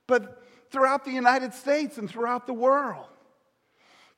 but 0.08 0.44
throughout 0.70 1.04
the 1.04 1.12
United 1.12 1.54
States 1.54 1.98
and 1.98 2.10
throughout 2.10 2.48
the 2.48 2.54
world. 2.54 3.06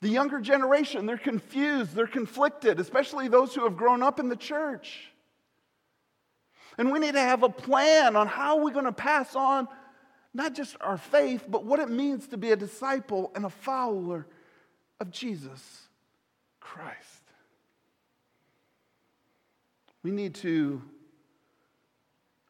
The 0.01 0.09
younger 0.09 0.41
generation, 0.41 1.05
they're 1.05 1.17
confused, 1.17 1.95
they're 1.95 2.07
conflicted, 2.07 2.79
especially 2.79 3.29
those 3.29 3.55
who 3.55 3.63
have 3.63 3.77
grown 3.77 4.03
up 4.03 4.19
in 4.19 4.27
the 4.27 4.35
church. 4.35 5.13
And 6.77 6.91
we 6.91 6.99
need 6.99 7.13
to 7.13 7.21
have 7.21 7.43
a 7.43 7.49
plan 7.49 8.15
on 8.15 8.27
how 8.27 8.57
we're 8.57 8.71
going 8.71 8.85
to 8.85 8.91
pass 8.91 9.35
on 9.35 9.67
not 10.33 10.55
just 10.55 10.75
our 10.81 10.97
faith, 10.97 11.45
but 11.47 11.63
what 11.63 11.79
it 11.79 11.89
means 11.89 12.27
to 12.27 12.37
be 12.37 12.51
a 12.51 12.55
disciple 12.55 13.31
and 13.35 13.45
a 13.45 13.49
follower 13.49 14.27
of 14.99 15.11
Jesus 15.11 15.87
Christ. 16.59 17.22
We 20.03 20.11
need 20.11 20.35
to 20.35 20.81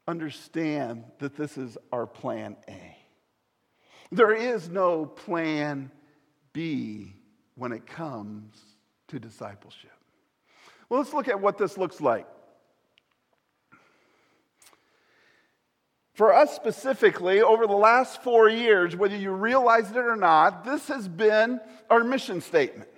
understand 0.08 1.06
that 1.20 1.38
this 1.38 1.58
is 1.58 1.78
our 1.92 2.06
plan 2.06 2.58
A. 2.68 2.98
There 4.12 4.34
is 4.34 4.70
no 4.70 5.06
plan 5.06 5.92
B 6.52 7.16
when 7.56 7.72
it 7.72 7.86
comes 7.86 8.60
to 9.08 9.20
discipleship. 9.20 9.92
Well, 10.90 11.00
let's 11.00 11.14
look 11.14 11.28
at 11.28 11.40
what 11.40 11.58
this 11.58 11.78
looks 11.78 12.02
like. 12.02 12.28
For 16.14 16.32
us 16.32 16.56
specifically, 16.56 17.42
over 17.42 17.66
the 17.66 17.74
last 17.74 18.22
four 18.22 18.48
years, 18.48 18.96
whether 18.96 19.16
you 19.16 19.32
realized 19.32 19.96
it 19.96 20.06
or 20.06 20.16
not, 20.16 20.64
this 20.64 20.88
has 20.88 21.08
been 21.08 21.60
our 21.90 22.04
mission 22.04 22.40
statement 22.40 22.90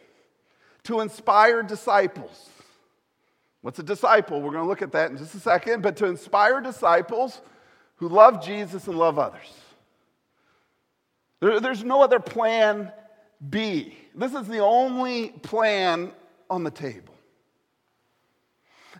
to 0.84 1.00
inspire 1.00 1.64
disciples. 1.64 2.50
What's 3.66 3.80
a 3.80 3.84
disciple? 3.84 4.44
We're 4.44 4.52
going 4.52 4.64
to 4.64 4.70
look 4.70 4.84
at 4.84 4.92
that 4.92 5.10
in 5.10 5.18
just 5.18 5.34
a 5.34 5.40
second, 5.40 5.82
but 5.82 5.96
to 5.96 6.06
inspire 6.06 6.62
disciples 6.62 7.42
who 7.96 8.08
love 8.08 8.46
Jesus 8.46 8.86
and 8.86 8.96
love 8.96 9.18
others. 9.18 9.52
There, 11.40 11.60
there's 11.60 11.84
no 11.84 12.04
other 12.04 12.20
plan 12.20 12.92
B. 13.50 13.98
This 14.14 14.36
is 14.36 14.48
the 14.48 14.60
only 14.60 15.30
plan 15.30 16.12
on 16.48 16.64
the 16.64 16.70
table. 16.70 17.16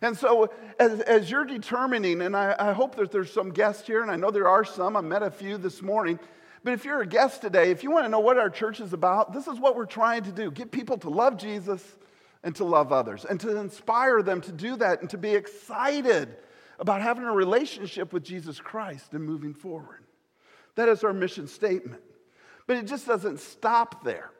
And 0.02 0.18
so, 0.18 0.50
as, 0.80 0.98
as 0.98 1.30
you're 1.30 1.44
determining, 1.44 2.20
and 2.20 2.36
I, 2.36 2.56
I 2.58 2.72
hope 2.72 2.96
that 2.96 3.12
there's 3.12 3.32
some 3.32 3.50
guests 3.50 3.86
here, 3.86 4.02
and 4.02 4.10
I 4.10 4.16
know 4.16 4.32
there 4.32 4.48
are 4.48 4.64
some, 4.64 4.96
I 4.96 5.00
met 5.00 5.22
a 5.22 5.30
few 5.30 5.58
this 5.58 5.80
morning. 5.80 6.18
But 6.64 6.72
if 6.72 6.84
you're 6.84 7.02
a 7.02 7.06
guest 7.06 7.40
today, 7.40 7.70
if 7.70 7.84
you 7.84 7.92
want 7.92 8.04
to 8.04 8.08
know 8.08 8.18
what 8.18 8.36
our 8.36 8.50
church 8.50 8.80
is 8.80 8.92
about, 8.92 9.32
this 9.32 9.46
is 9.46 9.60
what 9.60 9.76
we're 9.76 9.86
trying 9.86 10.24
to 10.24 10.32
do 10.32 10.50
get 10.50 10.72
people 10.72 10.98
to 10.98 11.08
love 11.08 11.36
Jesus 11.36 11.84
and 12.46 12.56
to 12.56 12.64
love 12.64 12.92
others, 12.92 13.26
and 13.26 13.38
to 13.40 13.58
inspire 13.58 14.22
them 14.22 14.40
to 14.40 14.52
do 14.52 14.76
that 14.76 15.02
and 15.02 15.10
to 15.10 15.18
be 15.18 15.34
excited 15.34 16.34
about 16.78 17.02
having 17.02 17.24
a 17.24 17.32
relationship 17.32 18.14
with 18.14 18.24
Jesus 18.24 18.58
Christ 18.58 19.12
and 19.12 19.22
moving 19.22 19.52
forward. 19.52 20.02
That 20.76 20.88
is 20.88 21.04
our 21.04 21.12
mission 21.12 21.46
statement. 21.46 22.02
But 22.66 22.78
it 22.78 22.86
just 22.86 23.06
doesn't 23.06 23.40
stop 23.40 24.02
there. 24.02 24.30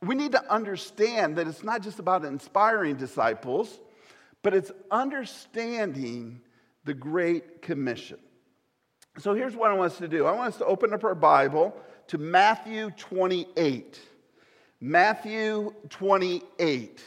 We 0.00 0.14
need 0.14 0.32
to 0.32 0.52
understand 0.52 1.36
that 1.36 1.46
it's 1.46 1.62
not 1.62 1.82
just 1.82 1.98
about 1.98 2.24
inspiring 2.24 2.96
disciples 2.96 3.78
but 4.46 4.54
it's 4.54 4.70
understanding 4.92 6.40
the 6.84 6.94
Great 6.94 7.62
Commission. 7.62 8.18
So 9.18 9.34
here's 9.34 9.56
what 9.56 9.72
I 9.72 9.74
want 9.74 9.90
us 9.90 9.98
to 9.98 10.06
do 10.06 10.24
I 10.24 10.30
want 10.30 10.54
us 10.54 10.58
to 10.58 10.64
open 10.66 10.92
up 10.94 11.02
our 11.02 11.16
Bible 11.16 11.76
to 12.06 12.16
Matthew 12.16 12.92
28. 12.92 13.98
Matthew 14.80 15.74
28. 15.88 17.02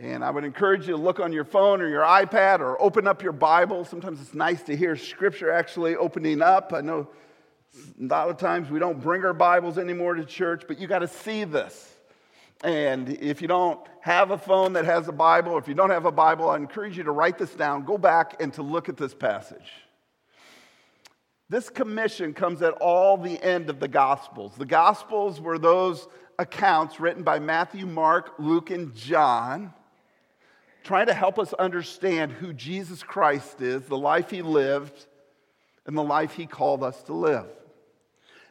And 0.00 0.24
I 0.24 0.30
would 0.30 0.44
encourage 0.44 0.86
you 0.86 0.94
to 0.94 1.00
look 1.00 1.18
on 1.18 1.32
your 1.32 1.44
phone 1.44 1.82
or 1.82 1.88
your 1.88 2.02
iPad 2.02 2.60
or 2.60 2.80
open 2.80 3.08
up 3.08 3.20
your 3.20 3.32
Bible. 3.32 3.84
Sometimes 3.84 4.20
it's 4.20 4.32
nice 4.32 4.62
to 4.64 4.76
hear 4.76 4.94
scripture 4.94 5.50
actually 5.50 5.96
opening 5.96 6.40
up. 6.40 6.72
I 6.72 6.82
know 6.82 7.08
a 8.00 8.04
lot 8.04 8.30
of 8.30 8.36
times 8.36 8.70
we 8.70 8.78
don't 8.78 9.00
bring 9.00 9.24
our 9.24 9.34
Bibles 9.34 9.76
anymore 9.76 10.14
to 10.14 10.24
church, 10.24 10.64
but 10.68 10.78
you 10.78 10.86
got 10.86 11.00
to 11.00 11.08
see 11.08 11.42
this. 11.42 11.96
And 12.62 13.08
if 13.08 13.42
you 13.42 13.48
don't 13.48 13.80
have 14.00 14.30
a 14.30 14.38
phone 14.38 14.72
that 14.74 14.84
has 14.84 15.08
a 15.08 15.12
Bible, 15.12 15.52
or 15.52 15.58
if 15.58 15.66
you 15.66 15.74
don't 15.74 15.90
have 15.90 16.06
a 16.06 16.12
Bible, 16.12 16.48
I 16.48 16.56
encourage 16.56 16.96
you 16.96 17.04
to 17.04 17.12
write 17.12 17.36
this 17.36 17.54
down, 17.54 17.84
go 17.84 17.98
back 17.98 18.40
and 18.40 18.52
to 18.54 18.62
look 18.62 18.88
at 18.88 18.96
this 18.96 19.14
passage. 19.14 19.72
This 21.48 21.70
commission 21.70 22.34
comes 22.34 22.62
at 22.62 22.74
all 22.74 23.16
the 23.16 23.42
end 23.42 23.68
of 23.68 23.80
the 23.80 23.88
Gospels. 23.88 24.54
The 24.56 24.66
Gospels 24.66 25.40
were 25.40 25.58
those 25.58 26.06
accounts 26.38 27.00
written 27.00 27.22
by 27.24 27.38
Matthew, 27.38 27.86
Mark, 27.86 28.34
Luke, 28.38 28.70
and 28.70 28.94
John, 28.94 29.72
trying 30.88 31.06
to 31.06 31.12
help 31.12 31.38
us 31.38 31.52
understand 31.52 32.32
who 32.32 32.50
Jesus 32.54 33.02
Christ 33.02 33.60
is, 33.60 33.82
the 33.82 33.98
life 33.98 34.30
he 34.30 34.40
lived, 34.40 35.04
and 35.84 35.94
the 35.94 36.02
life 36.02 36.32
he 36.32 36.46
called 36.46 36.82
us 36.82 37.02
to 37.02 37.12
live. 37.12 37.44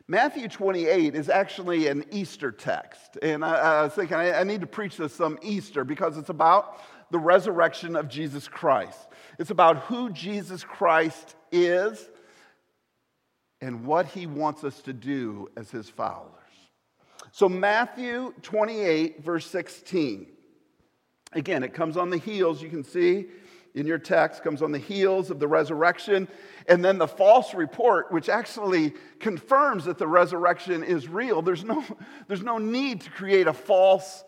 Matthew 0.08 0.48
28 0.48 1.16
is 1.16 1.30
actually 1.30 1.88
an 1.88 2.06
Easter 2.12 2.52
text. 2.52 3.18
And 3.24 3.44
I, 3.44 3.56
I 3.56 3.82
was 3.86 3.94
thinking, 3.94 4.18
I, 4.18 4.42
I 4.42 4.44
need 4.44 4.62
to 4.62 4.68
preach 4.68 4.98
this 4.98 5.16
some 5.16 5.40
Easter 5.42 5.84
because 5.84 6.16
it's 6.16 6.30
about 6.30 6.80
the 7.10 7.18
resurrection 7.18 7.96
of 7.96 8.08
Jesus 8.08 8.48
Christ. 8.48 9.00
It's 9.40 9.50
about 9.50 9.78
who 9.86 10.12
Jesus 10.12 10.64
Christ 10.64 11.36
is 11.52 12.08
and 13.62 13.84
what 13.84 14.06
he 14.06 14.28
wants 14.28 14.64
us 14.64 14.80
to 14.84 14.94
do 14.94 15.50
as 15.58 15.72
his 15.72 15.90
followers. 15.90 16.34
So, 17.32 17.50
Matthew 17.50 18.32
28, 18.44 19.24
verse 19.24 19.48
16. 19.48 20.37
Again, 21.38 21.64
it 21.64 21.74
comes 21.74 21.98
on 21.98 22.10
the 22.10 22.18
heels, 22.18 22.62
you 22.62 22.70
can 22.70 22.84
see 22.84 23.28
in 23.76 23.86
your 23.86 24.00
text, 24.00 24.44
comes 24.44 24.64
on 24.64 24.72
the 24.72 24.80
heels 24.80 25.30
of 25.30 25.40
the 25.40 25.48
resurrection. 25.48 26.28
And 26.68 26.84
then 26.84 26.98
the 26.98 27.08
false 27.08 27.54
report, 27.54 28.12
which 28.12 28.28
actually 28.28 28.96
confirms 29.20 29.86
that 29.86 30.00
the 30.00 30.08
resurrection 30.08 30.84
is 30.84 31.08
real. 31.08 31.44
There's 31.44 31.64
no, 31.64 31.84
there's 32.28 32.42
no 32.42 32.58
need 32.58 33.02
to 33.02 33.12
create 33.12 33.46
a 33.46 33.54
false 33.54 34.24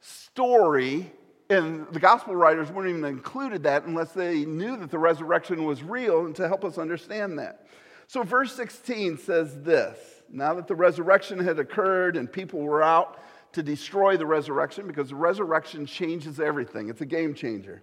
story. 0.00 1.12
And 1.50 1.86
the 1.92 2.00
gospel 2.00 2.34
writers 2.34 2.70
wouldn't 2.70 2.96
even 2.96 3.04
included 3.04 3.64
that 3.64 3.84
unless 3.84 4.12
they 4.12 4.46
knew 4.46 4.78
that 4.78 4.90
the 4.90 4.98
resurrection 4.98 5.64
was 5.64 5.82
real 5.82 6.24
and 6.24 6.34
to 6.36 6.48
help 6.48 6.64
us 6.64 6.78
understand 6.78 7.38
that. 7.38 7.66
So, 8.06 8.22
verse 8.22 8.54
16 8.54 9.18
says 9.18 9.60
this 9.62 9.98
Now 10.30 10.54
that 10.54 10.66
the 10.66 10.74
resurrection 10.74 11.38
had 11.38 11.58
occurred 11.58 12.16
and 12.16 12.32
people 12.32 12.60
were 12.60 12.82
out 12.82 13.18
to 13.54 13.62
destroy 13.62 14.16
the 14.16 14.26
resurrection, 14.26 14.86
because 14.86 15.08
the 15.08 15.14
resurrection 15.14 15.86
changes 15.86 16.38
everything, 16.38 16.88
it's 16.88 17.00
a 17.00 17.06
game 17.06 17.34
changer. 17.34 17.82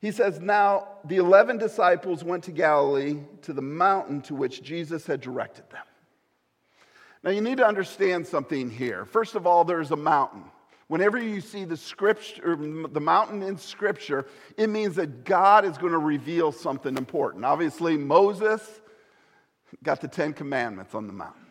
He 0.00 0.10
says, 0.10 0.40
Now 0.40 0.88
the 1.04 1.16
11 1.16 1.58
disciples 1.58 2.24
went 2.24 2.44
to 2.44 2.52
Galilee 2.52 3.18
to 3.42 3.52
the 3.52 3.62
mountain 3.62 4.22
to 4.22 4.34
which 4.34 4.62
Jesus 4.62 5.06
had 5.06 5.20
directed 5.20 5.68
them. 5.70 5.84
Now 7.22 7.30
you 7.30 7.42
need 7.42 7.58
to 7.58 7.66
understand 7.66 8.26
something 8.26 8.70
here. 8.70 9.04
First 9.04 9.34
of 9.34 9.46
all, 9.46 9.64
there's 9.64 9.90
a 9.90 9.96
mountain. 9.96 10.44
Whenever 10.88 11.20
you 11.22 11.40
see 11.40 11.64
the 11.64 11.76
scripture, 11.76 12.52
er, 12.52 12.88
the 12.88 13.00
mountain 13.00 13.42
in 13.42 13.56
scripture, 13.58 14.26
it 14.56 14.68
means 14.68 14.96
that 14.96 15.24
God 15.24 15.64
is 15.64 15.78
going 15.78 15.92
to 15.92 15.98
reveal 15.98 16.50
something 16.50 16.96
important. 16.96 17.44
Obviously, 17.44 17.96
Moses 17.96 18.80
got 19.82 20.00
the 20.00 20.08
Ten 20.08 20.32
Commandments 20.32 20.94
on 20.94 21.06
the 21.06 21.12
mountain. 21.12 21.46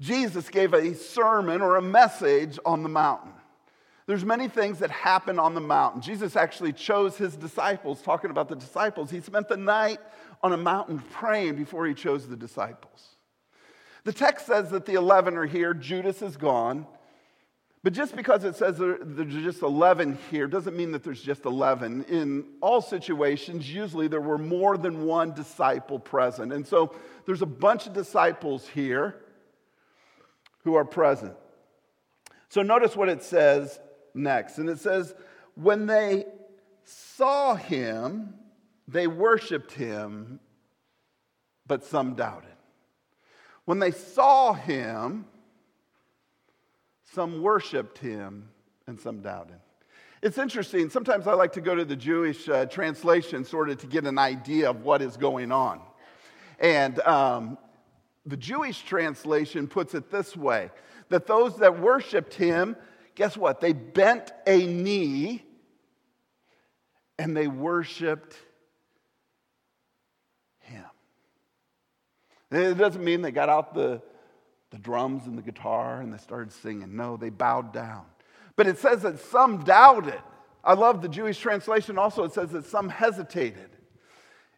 Jesus 0.00 0.48
gave 0.48 0.74
a 0.74 0.94
sermon 0.94 1.60
or 1.60 1.76
a 1.76 1.82
message 1.82 2.58
on 2.64 2.82
the 2.82 2.88
mountain. 2.88 3.32
There's 4.06 4.24
many 4.24 4.48
things 4.48 4.78
that 4.78 4.90
happen 4.90 5.38
on 5.38 5.54
the 5.54 5.60
mountain. 5.60 6.00
Jesus 6.00 6.34
actually 6.34 6.72
chose 6.72 7.16
his 7.16 7.36
disciples, 7.36 8.00
talking 8.00 8.30
about 8.30 8.48
the 8.48 8.56
disciples. 8.56 9.10
He 9.10 9.20
spent 9.20 9.48
the 9.48 9.56
night 9.56 9.98
on 10.42 10.52
a 10.52 10.56
mountain 10.56 11.00
praying 11.10 11.56
before 11.56 11.86
he 11.86 11.92
chose 11.92 12.26
the 12.26 12.36
disciples. 12.36 13.16
The 14.04 14.12
text 14.12 14.46
says 14.46 14.70
that 14.70 14.86
the 14.86 14.94
11 14.94 15.36
are 15.36 15.44
here, 15.44 15.74
Judas 15.74 16.22
is 16.22 16.38
gone. 16.38 16.86
But 17.82 17.92
just 17.92 18.16
because 18.16 18.44
it 18.44 18.56
says 18.56 18.78
there's 18.78 19.34
just 19.34 19.62
11 19.62 20.18
here 20.30 20.46
doesn't 20.46 20.76
mean 20.76 20.92
that 20.92 21.04
there's 21.04 21.22
just 21.22 21.44
11. 21.44 22.04
In 22.04 22.44
all 22.60 22.80
situations, 22.80 23.72
usually 23.72 24.08
there 24.08 24.20
were 24.20 24.38
more 24.38 24.78
than 24.78 25.04
one 25.04 25.34
disciple 25.34 25.98
present. 25.98 26.52
And 26.52 26.66
so 26.66 26.94
there's 27.26 27.42
a 27.42 27.46
bunch 27.46 27.86
of 27.86 27.92
disciples 27.92 28.66
here 28.68 29.16
who 30.64 30.74
are 30.74 30.84
present. 30.84 31.34
So 32.48 32.62
notice 32.62 32.96
what 32.96 33.08
it 33.08 33.22
says 33.22 33.78
next. 34.14 34.58
And 34.58 34.68
it 34.68 34.78
says, 34.78 35.14
when 35.54 35.86
they 35.86 36.24
saw 36.84 37.54
him, 37.54 38.34
they 38.86 39.06
worshiped 39.06 39.72
him, 39.72 40.40
but 41.66 41.84
some 41.84 42.14
doubted. 42.14 42.48
When 43.64 43.78
they 43.78 43.90
saw 43.90 44.54
him, 44.54 45.26
some 47.12 47.42
worshiped 47.42 47.98
him 47.98 48.48
and 48.86 48.98
some 48.98 49.20
doubted. 49.20 49.60
It's 50.22 50.38
interesting. 50.38 50.90
Sometimes 50.90 51.26
I 51.26 51.34
like 51.34 51.52
to 51.52 51.60
go 51.60 51.74
to 51.74 51.84
the 51.84 51.94
Jewish 51.94 52.48
uh, 52.48 52.66
translation 52.66 53.44
sort 53.44 53.70
of 53.70 53.78
to 53.78 53.86
get 53.86 54.04
an 54.04 54.18
idea 54.18 54.70
of 54.70 54.82
what 54.82 55.02
is 55.02 55.16
going 55.16 55.52
on. 55.52 55.80
And 56.58 56.98
um, 57.00 57.58
the 58.28 58.36
Jewish 58.36 58.82
translation 58.82 59.66
puts 59.66 59.94
it 59.94 60.10
this 60.10 60.36
way 60.36 60.70
that 61.08 61.26
those 61.26 61.56
that 61.58 61.80
worshiped 61.80 62.34
him, 62.34 62.76
guess 63.14 63.36
what? 63.36 63.60
They 63.60 63.72
bent 63.72 64.30
a 64.46 64.66
knee 64.66 65.42
and 67.18 67.34
they 67.34 67.48
worshiped 67.48 68.36
him. 70.60 70.84
It 72.50 72.76
doesn't 72.76 73.02
mean 73.02 73.22
they 73.22 73.32
got 73.32 73.48
out 73.48 73.74
the, 73.74 74.02
the 74.70 74.78
drums 74.78 75.26
and 75.26 75.38
the 75.38 75.42
guitar 75.42 76.02
and 76.02 76.12
they 76.12 76.18
started 76.18 76.52
singing. 76.52 76.94
No, 76.94 77.16
they 77.16 77.30
bowed 77.30 77.72
down. 77.72 78.04
But 78.56 78.66
it 78.66 78.78
says 78.78 79.02
that 79.02 79.20
some 79.20 79.64
doubted. 79.64 80.20
I 80.62 80.74
love 80.74 81.00
the 81.00 81.08
Jewish 81.08 81.38
translation 81.38 81.96
also, 81.96 82.24
it 82.24 82.34
says 82.34 82.50
that 82.50 82.66
some 82.66 82.90
hesitated. 82.90 83.70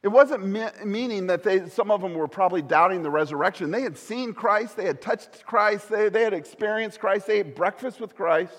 It 0.02 0.08
wasn't 0.08 0.46
me- 0.46 0.84
meaning 0.84 1.26
that 1.26 1.42
they, 1.42 1.68
some 1.68 1.90
of 1.90 2.00
them 2.00 2.14
were 2.14 2.28
probably 2.28 2.62
doubting 2.62 3.02
the 3.02 3.10
resurrection. 3.10 3.70
They 3.70 3.82
had 3.82 3.98
seen 3.98 4.32
Christ, 4.32 4.76
they 4.76 4.86
had 4.86 5.02
touched 5.02 5.44
Christ, 5.44 5.90
they, 5.90 6.08
they 6.08 6.22
had 6.22 6.32
experienced 6.32 7.00
Christ, 7.00 7.26
they 7.26 7.40
ate 7.40 7.54
breakfast 7.54 8.00
with 8.00 8.16
Christ. 8.16 8.54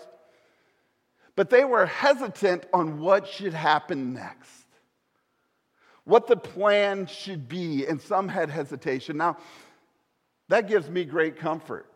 But 1.35 1.49
they 1.49 1.63
were 1.63 1.85
hesitant 1.85 2.65
on 2.73 2.99
what 2.99 3.27
should 3.27 3.53
happen 3.53 4.13
next, 4.13 4.65
what 6.03 6.27
the 6.27 6.35
plan 6.37 7.07
should 7.07 7.47
be, 7.47 7.87
and 7.87 7.99
some 7.99 8.27
had 8.27 8.49
hesitation. 8.49 9.17
Now, 9.17 9.37
that 10.49 10.67
gives 10.67 10.89
me 10.89 11.05
great 11.05 11.37
comfort. 11.37 11.91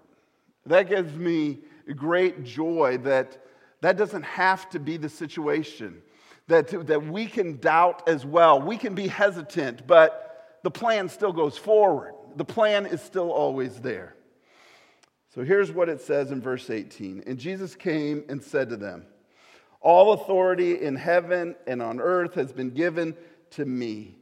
That 0.65 0.89
gives 0.89 1.13
me 1.13 1.59
great 1.95 2.43
joy 2.43 2.97
that 3.03 3.37
that 3.81 3.97
doesn't 3.97 4.23
have 4.23 4.67
to 4.71 4.79
be 4.79 4.97
the 4.97 5.09
situation 5.09 6.01
that, 6.47 6.87
that 6.87 7.05
we 7.05 7.25
can 7.25 7.57
doubt 7.57 8.07
as 8.07 8.25
well. 8.25 8.61
We 8.61 8.77
can 8.77 8.95
be 8.95 9.07
hesitant, 9.07 9.87
but 9.87 10.59
the 10.63 10.71
plan 10.71 11.09
still 11.09 11.33
goes 11.33 11.57
forward. 11.57 12.13
The 12.35 12.45
plan 12.45 12.85
is 12.85 13.01
still 13.01 13.31
always 13.31 13.79
there. 13.81 14.15
So 15.33 15.43
here's 15.43 15.71
what 15.71 15.89
it 15.89 16.01
says 16.01 16.31
in 16.31 16.41
verse 16.41 16.69
18 16.69 17.23
And 17.27 17.37
Jesus 17.37 17.75
came 17.75 18.23
and 18.29 18.41
said 18.41 18.69
to 18.69 18.77
them, 18.77 19.05
All 19.81 20.13
authority 20.13 20.81
in 20.81 20.95
heaven 20.95 21.55
and 21.67 21.81
on 21.81 21.99
earth 21.99 22.35
has 22.35 22.53
been 22.53 22.71
given 22.71 23.15
to 23.51 23.65
me. 23.65 24.17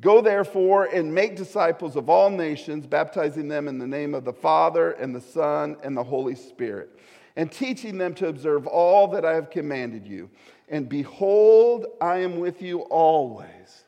Go 0.00 0.20
therefore 0.20 0.84
and 0.84 1.12
make 1.12 1.36
disciples 1.36 1.96
of 1.96 2.08
all 2.08 2.30
nations, 2.30 2.86
baptizing 2.86 3.48
them 3.48 3.66
in 3.66 3.78
the 3.78 3.86
name 3.86 4.14
of 4.14 4.24
the 4.24 4.32
Father 4.32 4.92
and 4.92 5.14
the 5.14 5.20
Son 5.20 5.76
and 5.82 5.96
the 5.96 6.04
Holy 6.04 6.36
Spirit, 6.36 6.98
and 7.38 7.52
teaching 7.52 7.98
them 7.98 8.14
to 8.14 8.26
observe 8.26 8.66
all 8.66 9.06
that 9.06 9.24
I 9.24 9.34
have 9.34 9.48
commanded 9.48 10.08
you. 10.08 10.28
And 10.68 10.88
behold, 10.88 11.86
I 12.00 12.18
am 12.18 12.40
with 12.40 12.60
you 12.60 12.80
always 12.80 13.84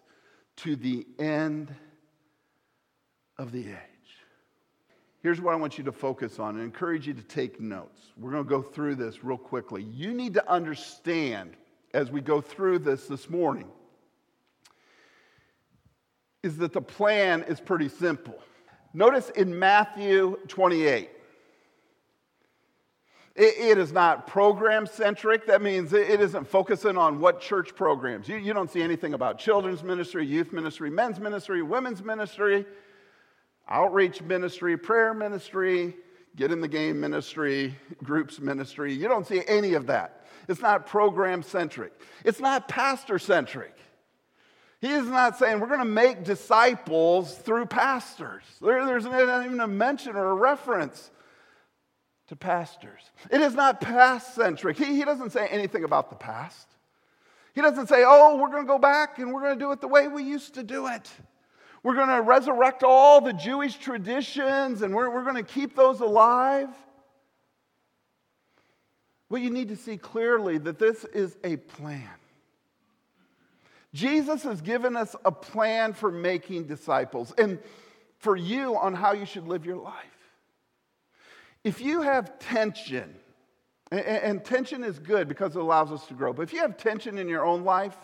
to 0.58 0.76
the 0.76 1.04
end 1.18 1.74
of 3.38 3.50
the 3.50 3.66
age. 3.66 3.76
Here's 5.20 5.40
what 5.40 5.52
I 5.52 5.56
want 5.56 5.78
you 5.78 5.84
to 5.84 5.92
focus 5.92 6.38
on 6.38 6.54
and 6.54 6.64
encourage 6.64 7.08
you 7.08 7.12
to 7.12 7.22
take 7.22 7.60
notes. 7.60 8.00
We're 8.16 8.30
going 8.30 8.44
to 8.44 8.48
go 8.48 8.62
through 8.62 8.94
this 8.94 9.24
real 9.24 9.36
quickly. 9.36 9.82
You 9.82 10.14
need 10.14 10.34
to 10.34 10.48
understand 10.48 11.56
as 11.92 12.08
we 12.08 12.20
go 12.20 12.40
through 12.40 12.78
this 12.78 13.08
this 13.08 13.28
morning 13.28 13.66
is 16.44 16.56
that 16.58 16.72
the 16.72 16.80
plan 16.80 17.42
is 17.48 17.58
pretty 17.58 17.88
simple. 17.88 18.38
Notice 18.94 19.28
in 19.30 19.58
Matthew 19.58 20.38
28, 20.46 21.10
it 23.42 23.78
is 23.78 23.92
not 23.92 24.26
program 24.26 24.86
centric. 24.86 25.46
That 25.46 25.62
means 25.62 25.92
it 25.92 26.20
isn't 26.20 26.46
focusing 26.46 26.98
on 26.98 27.20
what 27.20 27.40
church 27.40 27.74
programs. 27.74 28.28
You, 28.28 28.36
you 28.36 28.52
don't 28.52 28.70
see 28.70 28.82
anything 28.82 29.14
about 29.14 29.38
children's 29.38 29.82
ministry, 29.82 30.26
youth 30.26 30.52
ministry, 30.52 30.90
men's 30.90 31.18
ministry, 31.18 31.62
women's 31.62 32.02
ministry, 32.02 32.66
outreach 33.68 34.20
ministry, 34.20 34.76
prayer 34.76 35.14
ministry, 35.14 35.94
get 36.36 36.52
in 36.52 36.60
the 36.60 36.68
game 36.68 37.00
ministry, 37.00 37.74
groups 38.02 38.38
ministry. 38.40 38.92
You 38.92 39.08
don't 39.08 39.26
see 39.26 39.42
any 39.48 39.74
of 39.74 39.86
that. 39.86 40.26
It's 40.48 40.60
not 40.60 40.86
program 40.86 41.42
centric, 41.42 41.92
it's 42.24 42.40
not 42.40 42.68
pastor 42.68 43.18
centric. 43.18 43.74
He 44.80 44.88
is 44.88 45.06
not 45.06 45.38
saying 45.38 45.60
we're 45.60 45.66
going 45.66 45.80
to 45.80 45.84
make 45.84 46.24
disciples 46.24 47.36
through 47.36 47.66
pastors. 47.66 48.42
There, 48.62 48.86
there's 48.86 49.04
not 49.04 49.44
even 49.44 49.60
a 49.60 49.68
mention 49.68 50.16
or 50.16 50.30
a 50.30 50.34
reference 50.34 51.10
to 52.30 52.36
pastors. 52.36 53.10
It 53.28 53.40
is 53.40 53.54
not 53.54 53.80
past 53.80 54.36
centric. 54.36 54.78
He, 54.78 54.84
he 54.94 55.04
doesn't 55.04 55.30
say 55.30 55.48
anything 55.48 55.82
about 55.82 56.10
the 56.10 56.16
past. 56.16 56.68
He 57.56 57.60
doesn't 57.60 57.88
say, 57.88 58.04
oh, 58.06 58.36
we're 58.36 58.50
going 58.50 58.62
to 58.62 58.68
go 58.68 58.78
back 58.78 59.18
and 59.18 59.32
we're 59.32 59.40
going 59.40 59.58
to 59.58 59.64
do 59.64 59.72
it 59.72 59.80
the 59.80 59.88
way 59.88 60.06
we 60.06 60.22
used 60.22 60.54
to 60.54 60.62
do 60.62 60.86
it. 60.86 61.10
We're 61.82 61.96
going 61.96 62.08
to 62.08 62.22
resurrect 62.22 62.84
all 62.84 63.20
the 63.20 63.32
Jewish 63.32 63.78
traditions 63.78 64.82
and 64.82 64.94
we're, 64.94 65.10
we're 65.10 65.24
going 65.24 65.34
to 65.34 65.42
keep 65.42 65.74
those 65.74 65.98
alive. 65.98 66.68
Well, 69.28 69.42
you 69.42 69.50
need 69.50 69.68
to 69.70 69.76
see 69.76 69.96
clearly 69.96 70.58
that 70.58 70.78
this 70.78 71.04
is 71.06 71.36
a 71.42 71.56
plan. 71.56 72.08
Jesus 73.92 74.44
has 74.44 74.60
given 74.60 74.96
us 74.96 75.16
a 75.24 75.32
plan 75.32 75.94
for 75.94 76.12
making 76.12 76.68
disciples 76.68 77.34
and 77.36 77.58
for 78.18 78.36
you 78.36 78.76
on 78.76 78.94
how 78.94 79.14
you 79.14 79.26
should 79.26 79.48
live 79.48 79.66
your 79.66 79.78
life. 79.78 80.09
If 81.64 81.80
you 81.80 82.02
have 82.02 82.38
tension, 82.38 83.14
and, 83.90 84.44
tension 84.44 84.82
is 84.82 84.98
good 84.98 85.28
because 85.28 85.56
it 85.56 85.60
allows 85.60 85.92
us 85.92 86.06
to 86.06 86.14
grow, 86.14 86.32
but 86.32 86.42
if 86.42 86.52
you 86.52 86.60
have 86.60 86.76
tension 86.76 87.18
in 87.18 87.28
your 87.28 87.44
own 87.44 87.64
life, 87.64 87.96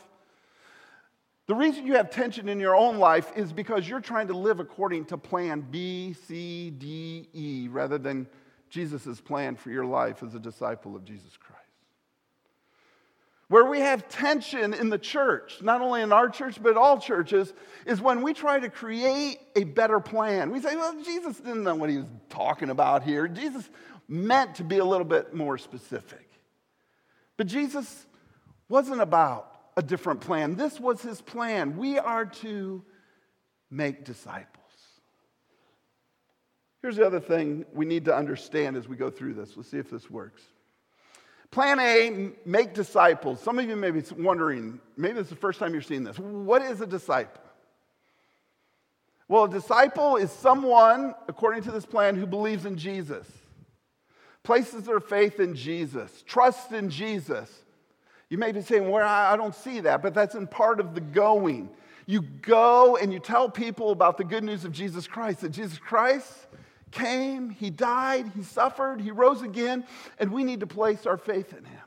the 1.47 1.55
reason 1.55 1.87
you 1.87 1.95
have 1.95 2.11
tension 2.11 2.49
in 2.49 2.59
your 2.59 2.75
own 2.75 2.99
life 2.99 3.33
is 3.37 3.53
because 3.53 3.89
you're 3.89 4.01
trying 4.01 4.27
to 4.29 4.37
live 4.37 4.59
according 4.59 5.05
to 5.07 5.17
plan 5.17 5.65
B, 5.71 6.13
C, 6.27 6.71
D, 6.71 7.29
E, 7.33 7.69
rather 7.71 7.99
than 7.99 8.27
Jesus' 8.69 9.21
plan 9.21 9.55
for 9.55 9.71
your 9.71 9.87
life 9.87 10.23
as 10.23 10.35
a 10.35 10.41
disciple 10.41 10.97
of 10.97 11.05
Jesus 11.05 11.37
Christ. 11.37 11.56
Where 13.49 13.65
we 13.65 13.79
have 13.79 14.09
tension 14.09 14.75
in 14.75 14.91
the 14.91 14.99
church, 14.99 15.63
not 15.63 15.81
only 15.81 16.03
in 16.03 16.13
our 16.13 16.29
church, 16.29 16.61
but 16.61 16.77
all 16.77 16.99
churches, 16.99 17.53
is 17.87 18.01
when 18.01 18.23
we 18.23 18.35
try 18.35 18.59
to 18.59 18.69
create 18.69 19.39
a 19.55 19.63
better 19.63 20.01
plan. 20.01 20.51
We 20.51 20.61
say, 20.61 20.75
well, 20.75 21.01
Jesus 21.05 21.39
didn't 21.39 21.63
know 21.63 21.77
what 21.77 21.89
he 21.89 21.99
was 21.99 22.09
talking 22.29 22.71
about 22.71 23.05
here. 23.05 23.29
Jesus 23.29 23.69
meant 24.09 24.57
to 24.57 24.65
be 24.65 24.79
a 24.79 24.85
little 24.85 25.05
bit 25.05 25.33
more 25.33 25.59
specific. 25.59 26.29
But 27.37 27.47
Jesus 27.47 28.07
wasn't 28.69 29.01
about 29.01 29.53
a 29.77 29.83
different 29.83 30.21
plan. 30.21 30.57
This 30.57 30.81
was 30.81 31.01
his 31.03 31.21
plan. 31.21 31.77
We 31.77 31.99
are 31.99 32.27
to 32.27 32.83
make 33.71 34.05
disciples. 34.05 34.51
Here's 36.83 36.97
the 36.97 37.07
other 37.07 37.21
thing 37.21 37.65
we 37.73 37.85
need 37.85 38.07
to 38.07 38.17
understand 38.17 38.77
as 38.77 38.89
we 38.89 38.97
go 38.97 39.11
through 39.11 39.35
this. 39.35 39.57
Let's 39.57 39.71
see 39.71 39.79
if 39.79 39.91
this 39.91 40.11
works. 40.11 40.43
Plan 41.51 41.79
A, 41.81 42.33
make 42.45 42.75
disciples. 42.75 43.41
Some 43.41 43.59
of 43.59 43.69
you 43.69 43.77
may 43.77 43.91
be 43.91 44.03
wondering, 44.19 44.81
maybe 44.97 45.15
this 45.15 45.25
is 45.25 45.31
the 45.31 45.37
first 45.37 45.59
time 45.59 45.73
you're 45.73 45.83
seeing 45.83 46.05
this. 46.05 46.19
What 46.19 46.63
is 46.63 46.81
a 46.81 46.87
disciple? 46.87 47.41
Well, 49.29 49.45
a 49.45 49.49
disciple 49.49 50.17
is 50.17 50.31
someone, 50.31 51.15
according 51.29 51.63
to 51.65 51.73
this 51.73 51.87
plan, 51.87 52.15
who 52.15 52.27
believes 52.27 52.65
in 52.65 52.77
Jesus, 52.77 53.27
places 54.43 54.85
their 54.85 55.01
faith 55.01 55.41
in 55.41 55.55
Jesus, 55.55 56.23
trusts 56.27 56.73
in 56.73 56.91
Jesus. 56.91 57.51
You 58.29 58.39
may 58.39 58.53
be 58.53 58.61
saying, 58.61 58.89
Well, 58.89 59.07
I 59.07 59.37
don't 59.37 59.55
see 59.55 59.81
that, 59.81 60.03
but 60.03 60.15
that's 60.15 60.35
in 60.35 60.47
part 60.47 60.79
of 60.79 60.95
the 60.95 61.01
going. 61.01 61.71
You 62.07 62.23
go 62.23 62.97
and 62.97 63.13
you 63.13 63.19
tell 63.19 63.49
people 63.51 63.91
about 63.91 64.17
the 64.17 64.25
good 64.25 64.45
news 64.45 64.65
of 64.65 64.71
Jesus 64.71 65.09
Christ, 65.09 65.41
that 65.41 65.51
Jesus 65.51 65.79
Christ 65.79 66.47
came, 66.97 67.51
he 67.51 67.71
died, 67.71 68.31
he 68.35 68.43
suffered, 68.43 69.01
he 69.01 69.11
rose 69.11 69.43
again, 69.43 69.85
and 70.19 70.33
we 70.33 70.45
need 70.45 70.61
to 70.61 70.67
place 70.67 71.07
our 71.07 71.17
faith 71.17 71.53
in 71.53 71.65
him. 71.65 71.81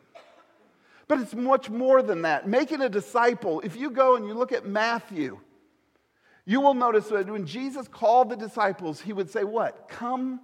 But 1.08 1.20
it's 1.20 1.34
much 1.34 1.70
more 1.70 2.04
than 2.04 2.22
that. 2.22 2.48
Making 2.48 2.82
a 2.82 2.90
disciple, 2.90 3.62
if 3.62 3.76
you 3.76 3.90
go 3.90 4.16
and 4.16 4.28
you 4.28 4.34
look 4.36 4.52
at 4.52 4.66
Matthew, 4.66 5.40
you 6.46 6.62
will 6.62 6.76
notice 6.76 7.08
that 7.08 7.28
when 7.28 7.46
Jesus 7.46 7.88
called 7.88 8.30
the 8.30 8.36
disciples, 8.36 9.02
he 9.02 9.12
would 9.12 9.30
say, 9.30 9.44
What? 9.44 9.88
Come 9.90 10.40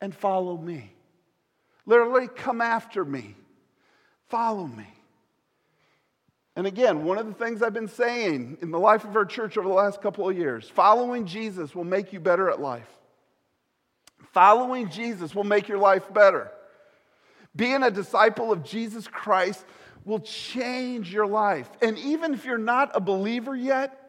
and 0.00 0.14
follow 0.14 0.56
me. 0.56 0.92
Literally, 1.86 2.28
come 2.28 2.60
after 2.60 3.04
me. 3.04 3.36
Follow 4.28 4.66
me. 4.66 4.86
And 6.56 6.66
again, 6.66 7.04
one 7.04 7.18
of 7.18 7.26
the 7.26 7.34
things 7.34 7.62
I've 7.62 7.74
been 7.74 7.86
saying 7.86 8.58
in 8.62 8.70
the 8.70 8.78
life 8.78 9.04
of 9.04 9.14
our 9.14 9.24
church 9.24 9.56
over 9.56 9.68
the 9.68 9.74
last 9.74 10.00
couple 10.00 10.28
of 10.28 10.36
years 10.36 10.68
following 10.68 11.26
Jesus 11.26 11.74
will 11.74 11.84
make 11.84 12.12
you 12.12 12.18
better 12.18 12.50
at 12.50 12.60
life. 12.60 12.88
Following 14.32 14.90
Jesus 14.90 15.34
will 15.34 15.44
make 15.44 15.68
your 15.68 15.78
life 15.78 16.12
better. 16.12 16.50
Being 17.54 17.82
a 17.82 17.90
disciple 17.90 18.52
of 18.52 18.62
Jesus 18.62 19.08
Christ 19.08 19.64
will 20.04 20.20
change 20.20 21.12
your 21.12 21.26
life. 21.26 21.68
And 21.82 21.98
even 21.98 22.34
if 22.34 22.44
you're 22.44 22.58
not 22.58 22.90
a 22.94 23.00
believer 23.00 23.56
yet, 23.56 24.02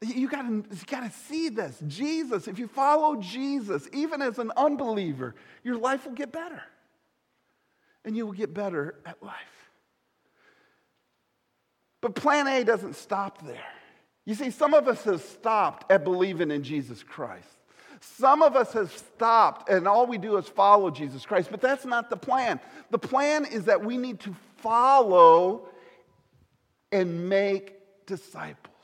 you 0.00 0.28
gotta, 0.28 0.48
you 0.48 0.64
gotta 0.86 1.10
see 1.10 1.48
this. 1.48 1.78
Jesus, 1.86 2.48
if 2.48 2.58
you 2.58 2.66
follow 2.66 3.16
Jesus, 3.16 3.88
even 3.92 4.22
as 4.22 4.38
an 4.38 4.50
unbeliever, 4.56 5.34
your 5.62 5.76
life 5.76 6.06
will 6.06 6.14
get 6.14 6.32
better. 6.32 6.62
And 8.04 8.16
you 8.16 8.26
will 8.26 8.32
get 8.32 8.52
better 8.52 8.96
at 9.06 9.22
life. 9.22 9.34
But 12.00 12.16
plan 12.16 12.48
A 12.48 12.64
doesn't 12.64 12.96
stop 12.96 13.46
there. 13.46 13.62
You 14.24 14.34
see, 14.34 14.50
some 14.50 14.74
of 14.74 14.88
us 14.88 15.04
have 15.04 15.22
stopped 15.22 15.90
at 15.90 16.04
believing 16.04 16.50
in 16.50 16.62
Jesus 16.62 17.02
Christ. 17.02 17.46
Some 18.04 18.42
of 18.42 18.56
us 18.56 18.72
have 18.72 18.90
stopped 18.90 19.68
and 19.68 19.86
all 19.86 20.08
we 20.08 20.18
do 20.18 20.36
is 20.36 20.48
follow 20.48 20.90
Jesus 20.90 21.24
Christ, 21.24 21.48
but 21.52 21.60
that's 21.60 21.84
not 21.84 22.10
the 22.10 22.16
plan. 22.16 22.58
The 22.90 22.98
plan 22.98 23.44
is 23.44 23.66
that 23.66 23.84
we 23.84 23.96
need 23.96 24.18
to 24.20 24.34
follow 24.56 25.68
and 26.90 27.28
make 27.28 27.76
disciples. 28.06 28.74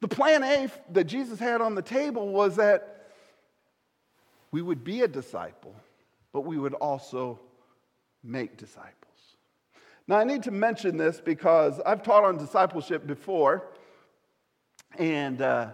The 0.00 0.08
plan 0.08 0.42
A 0.42 0.70
that 0.92 1.04
Jesus 1.04 1.38
had 1.38 1.60
on 1.60 1.74
the 1.74 1.82
table 1.82 2.28
was 2.28 2.56
that 2.56 3.10
we 4.50 4.62
would 4.62 4.82
be 4.82 5.02
a 5.02 5.08
disciple, 5.08 5.74
but 6.32 6.40
we 6.42 6.56
would 6.56 6.74
also 6.74 7.38
make 8.22 8.56
disciples. 8.56 8.92
Now, 10.08 10.16
I 10.16 10.24
need 10.24 10.42
to 10.44 10.50
mention 10.50 10.96
this 10.96 11.20
because 11.20 11.80
I've 11.84 12.02
taught 12.02 12.24
on 12.24 12.38
discipleship 12.38 13.06
before, 13.06 13.66
and 14.98 15.42
uh, 15.42 15.72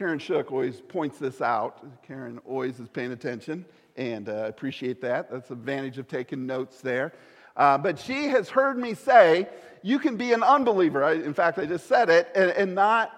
Karen 0.00 0.18
Shook 0.18 0.50
always 0.50 0.80
points 0.80 1.18
this 1.18 1.42
out. 1.42 2.02
Karen 2.02 2.40
always 2.46 2.80
is 2.80 2.88
paying 2.88 3.12
attention, 3.12 3.66
and 3.96 4.30
I 4.30 4.32
uh, 4.32 4.48
appreciate 4.48 5.02
that. 5.02 5.30
That's 5.30 5.48
the 5.48 5.52
advantage 5.52 5.98
of 5.98 6.08
taking 6.08 6.46
notes 6.46 6.80
there. 6.80 7.12
Uh, 7.54 7.76
but 7.76 7.98
she 7.98 8.28
has 8.28 8.48
heard 8.48 8.78
me 8.78 8.94
say, 8.94 9.46
you 9.82 9.98
can 9.98 10.16
be 10.16 10.32
an 10.32 10.42
unbeliever. 10.42 11.04
I, 11.04 11.16
in 11.16 11.34
fact, 11.34 11.58
I 11.58 11.66
just 11.66 11.86
said 11.86 12.08
it, 12.08 12.30
and, 12.34 12.50
and 12.52 12.74
not 12.74 13.12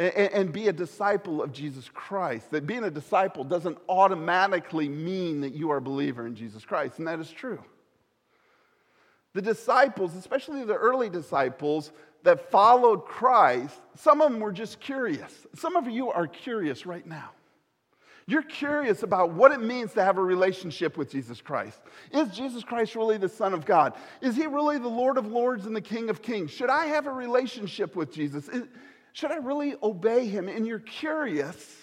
and, 0.00 0.12
and 0.12 0.52
be 0.52 0.66
a 0.66 0.72
disciple 0.72 1.44
of 1.44 1.52
Jesus 1.52 1.88
Christ. 1.88 2.50
That 2.50 2.66
being 2.66 2.82
a 2.82 2.90
disciple 2.90 3.44
doesn't 3.44 3.78
automatically 3.88 4.88
mean 4.88 5.42
that 5.42 5.54
you 5.54 5.70
are 5.70 5.76
a 5.76 5.80
believer 5.80 6.26
in 6.26 6.34
Jesus 6.34 6.64
Christ, 6.64 6.98
and 6.98 7.06
that 7.06 7.20
is 7.20 7.30
true. 7.30 7.62
The 9.34 9.42
disciples, 9.42 10.14
especially 10.16 10.64
the 10.64 10.74
early 10.74 11.08
disciples 11.08 11.92
that 12.22 12.50
followed 12.50 13.04
Christ, 13.04 13.80
some 13.94 14.20
of 14.20 14.30
them 14.30 14.40
were 14.40 14.52
just 14.52 14.80
curious. 14.80 15.46
Some 15.54 15.76
of 15.76 15.88
you 15.88 16.10
are 16.10 16.26
curious 16.26 16.84
right 16.84 17.06
now. 17.06 17.30
You're 18.26 18.42
curious 18.42 19.02
about 19.02 19.32
what 19.32 19.50
it 19.50 19.60
means 19.60 19.92
to 19.94 20.04
have 20.04 20.18
a 20.18 20.22
relationship 20.22 20.96
with 20.96 21.10
Jesus 21.10 21.40
Christ. 21.40 21.80
Is 22.12 22.28
Jesus 22.28 22.62
Christ 22.62 22.94
really 22.94 23.16
the 23.16 23.28
Son 23.28 23.54
of 23.54 23.64
God? 23.64 23.94
Is 24.20 24.36
he 24.36 24.46
really 24.46 24.78
the 24.78 24.88
Lord 24.88 25.16
of 25.16 25.26
Lords 25.26 25.66
and 25.66 25.74
the 25.74 25.80
King 25.80 26.10
of 26.10 26.22
Kings? 26.22 26.50
Should 26.50 26.70
I 26.70 26.86
have 26.86 27.06
a 27.06 27.12
relationship 27.12 27.96
with 27.96 28.12
Jesus? 28.12 28.48
Should 29.12 29.32
I 29.32 29.38
really 29.38 29.74
obey 29.82 30.26
him? 30.26 30.48
And 30.48 30.66
you're 30.66 30.78
curious, 30.78 31.76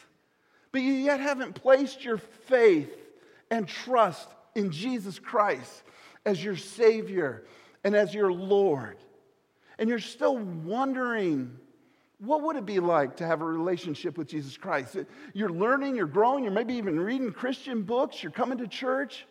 but 0.72 0.82
you 0.82 0.94
yet 0.94 1.20
haven't 1.20 1.54
placed 1.54 2.06
your 2.06 2.18
faith 2.18 2.96
and 3.52 3.68
trust 3.68 4.30
in 4.56 4.72
Jesus 4.72 5.20
Christ 5.20 5.84
as 6.28 6.44
your 6.44 6.58
Savior 6.58 7.46
and 7.86 7.96
as 7.96 8.14
your 8.14 8.32
Lord. 8.32 8.98
And 9.80 9.90
you're 9.90 10.00
still 10.00 10.38
wondering, 10.38 11.58
what 12.20 12.44
would 12.44 12.58
it 12.58 12.66
be 12.66 12.82
like 12.82 13.18
to 13.18 13.26
have 13.26 13.42
a 13.42 13.46
relationship 13.46 14.18
with 14.18 14.28
Jesus 14.28 14.58
Christ? 14.58 14.98
You're 15.34 15.50
learning, 15.50 15.96
you're 15.96 16.06
growing, 16.06 16.44
you're 16.44 16.52
maybe 16.52 16.74
even 16.74 17.00
reading 17.00 17.32
Christian 17.32 17.84
books, 17.84 18.22
you're 18.22 18.32
coming 18.34 18.58
to 18.58 18.68
church. 18.68 19.26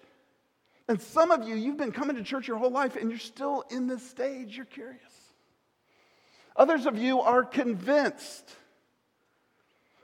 And 0.89 0.99
some 1.01 1.31
of 1.31 1.47
you, 1.47 1.55
you've 1.55 1.77
been 1.77 1.93
coming 1.93 2.17
to 2.17 2.23
church 2.23 2.49
your 2.49 2.57
whole 2.57 2.71
life 2.71 2.97
and 2.97 3.11
you're 3.11 3.19
still 3.19 3.65
in 3.71 3.89
this 3.89 4.09
stage, 4.09 4.57
you're 4.57 4.65
curious. 4.65 5.03
Others 6.57 6.87
of 6.87 6.97
you 6.97 7.21
are 7.21 7.45
convinced. 7.45 8.49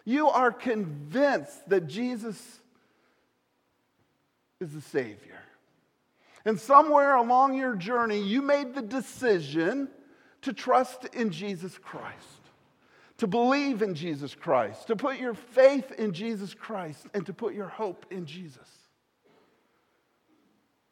You 0.05 0.28
are 0.28 0.52
convinced 0.52 1.70
that 1.70 1.87
Jesus 1.87 2.61
is 4.61 4.74
the 4.74 4.83
Savior. 4.83 5.41
And 6.44 6.59
somewhere 6.59 7.14
along 7.14 7.55
your 7.55 7.76
journey, 7.76 8.20
you 8.22 8.42
made 8.42 8.74
the 8.74 8.83
decision 8.83 9.88
to 10.42 10.52
trust 10.52 11.05
in 11.14 11.31
Jesus 11.31 11.78
Christ, 11.78 12.50
to 13.18 13.26
believe 13.26 13.83
in 13.83 13.94
Jesus 13.94 14.35
Christ, 14.35 14.88
to 14.88 14.96
put 14.96 15.18
your 15.18 15.35
faith 15.35 15.92
in 15.92 16.12
Jesus 16.12 16.52
Christ, 16.52 17.07
and 17.14 17.24
to 17.26 17.33
put 17.33 17.55
your 17.55 17.68
hope 17.68 18.07
in 18.11 18.26
Jesus. 18.26 18.68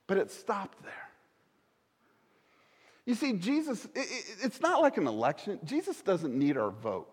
But 0.07 0.19
it 0.19 0.31
stopped 0.31 0.83
there. 0.83 0.93
You 3.07 3.15
see, 3.15 3.33
Jesus, 3.33 3.89
it's 3.95 4.61
not 4.61 4.81
like 4.83 4.97
an 4.97 5.09
election. 5.09 5.59
Jesus 5.65 6.01
doesn't 6.03 6.33
need 6.33 6.57
our 6.57 6.71
vote. 6.71 7.09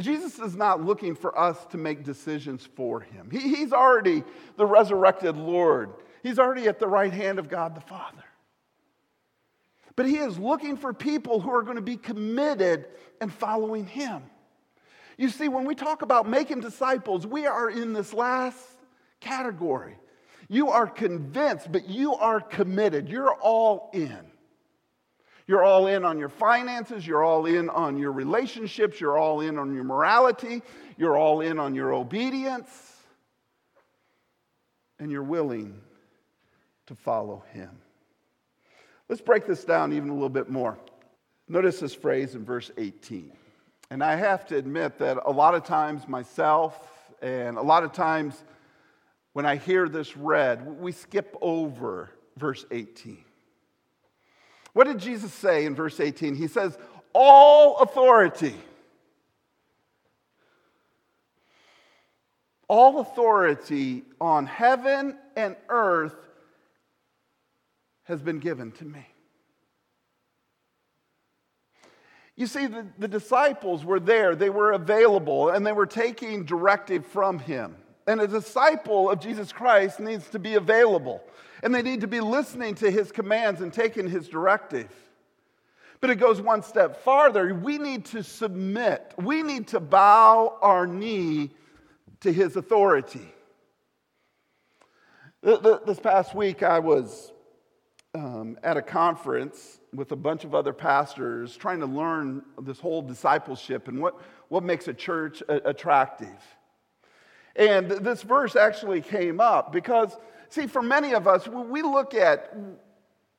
Jesus 0.00 0.38
is 0.38 0.56
not 0.56 0.82
looking 0.82 1.14
for 1.14 1.38
us 1.38 1.66
to 1.66 1.76
make 1.76 2.02
decisions 2.02 2.66
for 2.74 3.00
him. 3.00 3.28
he's 3.30 3.74
already 3.74 4.24
the 4.56 4.64
resurrected 4.64 5.36
Lord. 5.36 5.92
He's 6.22 6.38
already 6.38 6.68
at 6.68 6.78
the 6.78 6.86
right 6.86 7.12
hand 7.12 7.38
of 7.38 7.48
God 7.48 7.74
the 7.74 7.80
Father. 7.80 8.24
But 9.96 10.06
he 10.06 10.16
is 10.16 10.38
looking 10.38 10.76
for 10.76 10.94
people 10.94 11.40
who 11.40 11.50
are 11.50 11.62
going 11.62 11.76
to 11.76 11.82
be 11.82 11.96
committed 11.96 12.86
and 13.20 13.32
following 13.32 13.86
him. 13.86 14.22
You 15.18 15.28
see, 15.28 15.48
when 15.48 15.64
we 15.64 15.74
talk 15.74 16.02
about 16.02 16.28
making 16.28 16.60
disciples, 16.60 17.26
we 17.26 17.46
are 17.46 17.68
in 17.68 17.92
this 17.92 18.14
last 18.14 18.58
category. 19.20 19.96
You 20.48 20.70
are 20.70 20.86
convinced, 20.86 21.70
but 21.70 21.88
you 21.88 22.14
are 22.14 22.40
committed. 22.40 23.08
You're 23.08 23.34
all 23.34 23.90
in. 23.92 24.18
You're 25.46 25.64
all 25.64 25.88
in 25.88 26.04
on 26.04 26.18
your 26.18 26.28
finances, 26.28 27.06
you're 27.06 27.24
all 27.24 27.46
in 27.46 27.68
on 27.68 27.98
your 27.98 28.12
relationships, 28.12 29.00
you're 29.00 29.18
all 29.18 29.40
in 29.40 29.58
on 29.58 29.74
your 29.74 29.84
morality, 29.84 30.62
you're 30.96 31.16
all 31.16 31.40
in 31.40 31.58
on 31.58 31.74
your 31.74 31.92
obedience, 31.92 32.70
and 35.00 35.10
you're 35.10 35.24
willing 35.24 35.80
to 36.86 36.94
follow 36.94 37.44
him. 37.52 37.70
Let's 39.08 39.22
break 39.22 39.46
this 39.46 39.64
down 39.64 39.92
even 39.92 40.08
a 40.08 40.14
little 40.14 40.28
bit 40.28 40.48
more. 40.48 40.78
Notice 41.48 41.80
this 41.80 41.94
phrase 41.94 42.34
in 42.34 42.44
verse 42.44 42.70
18. 42.78 43.32
And 43.90 44.02
I 44.02 44.16
have 44.16 44.46
to 44.46 44.56
admit 44.56 44.98
that 44.98 45.18
a 45.24 45.30
lot 45.30 45.54
of 45.54 45.64
times 45.64 46.08
myself 46.08 46.88
and 47.20 47.58
a 47.58 47.62
lot 47.62 47.84
of 47.84 47.92
times 47.92 48.42
when 49.34 49.46
I 49.46 49.56
hear 49.56 49.88
this 49.88 50.16
read, 50.16 50.80
we 50.80 50.92
skip 50.92 51.36
over 51.40 52.10
verse 52.36 52.64
18. 52.70 53.18
What 54.72 54.86
did 54.86 54.98
Jesus 54.98 55.32
say 55.32 55.66
in 55.66 55.74
verse 55.74 56.00
18? 56.00 56.34
He 56.34 56.48
says, 56.48 56.78
All 57.12 57.76
authority. 57.78 58.54
All 62.68 63.00
authority 63.00 64.04
on 64.20 64.46
heaven 64.46 65.18
and 65.36 65.56
earth 65.68 66.14
has 68.04 68.20
been 68.22 68.38
given 68.38 68.72
to 68.72 68.84
me. 68.84 69.06
You 72.34 72.46
see, 72.46 72.66
the, 72.66 72.86
the 72.98 73.08
disciples 73.08 73.84
were 73.84 74.00
there, 74.00 74.34
they 74.34 74.50
were 74.50 74.72
available, 74.72 75.50
and 75.50 75.66
they 75.66 75.72
were 75.72 75.86
taking 75.86 76.44
directive 76.44 77.04
from 77.06 77.38
him. 77.38 77.76
And 78.06 78.20
a 78.20 78.26
disciple 78.26 79.10
of 79.10 79.20
Jesus 79.20 79.52
Christ 79.52 80.00
needs 80.00 80.28
to 80.30 80.38
be 80.38 80.54
available, 80.54 81.22
and 81.62 81.74
they 81.74 81.82
need 81.82 82.00
to 82.00 82.08
be 82.08 82.20
listening 82.20 82.74
to 82.76 82.90
his 82.90 83.12
commands 83.12 83.60
and 83.60 83.72
taking 83.72 84.08
his 84.08 84.28
directive. 84.28 84.88
But 86.00 86.10
it 86.10 86.16
goes 86.16 86.40
one 86.40 86.62
step 86.62 87.04
farther. 87.04 87.54
We 87.54 87.78
need 87.78 88.06
to 88.06 88.24
submit, 88.24 89.14
we 89.18 89.42
need 89.42 89.68
to 89.68 89.78
bow 89.78 90.58
our 90.60 90.86
knee 90.86 91.50
to 92.20 92.32
his 92.32 92.56
authority. 92.56 93.32
This 95.42 96.00
past 96.00 96.34
week, 96.34 96.62
I 96.62 96.78
was 96.78 97.31
um, 98.14 98.58
at 98.62 98.76
a 98.76 98.82
conference 98.82 99.80
with 99.94 100.12
a 100.12 100.16
bunch 100.16 100.44
of 100.44 100.54
other 100.54 100.72
pastors 100.72 101.56
trying 101.56 101.80
to 101.80 101.86
learn 101.86 102.42
this 102.60 102.78
whole 102.78 103.02
discipleship 103.02 103.88
and 103.88 104.00
what, 104.00 104.20
what 104.48 104.62
makes 104.62 104.88
a 104.88 104.94
church 104.94 105.42
attractive. 105.48 106.28
And 107.56 107.90
this 107.90 108.22
verse 108.22 108.56
actually 108.56 109.00
came 109.00 109.40
up 109.40 109.72
because, 109.72 110.16
see, 110.48 110.66
for 110.66 110.82
many 110.82 111.14
of 111.14 111.26
us, 111.26 111.48
we 111.48 111.82
look 111.82 112.14
at 112.14 112.54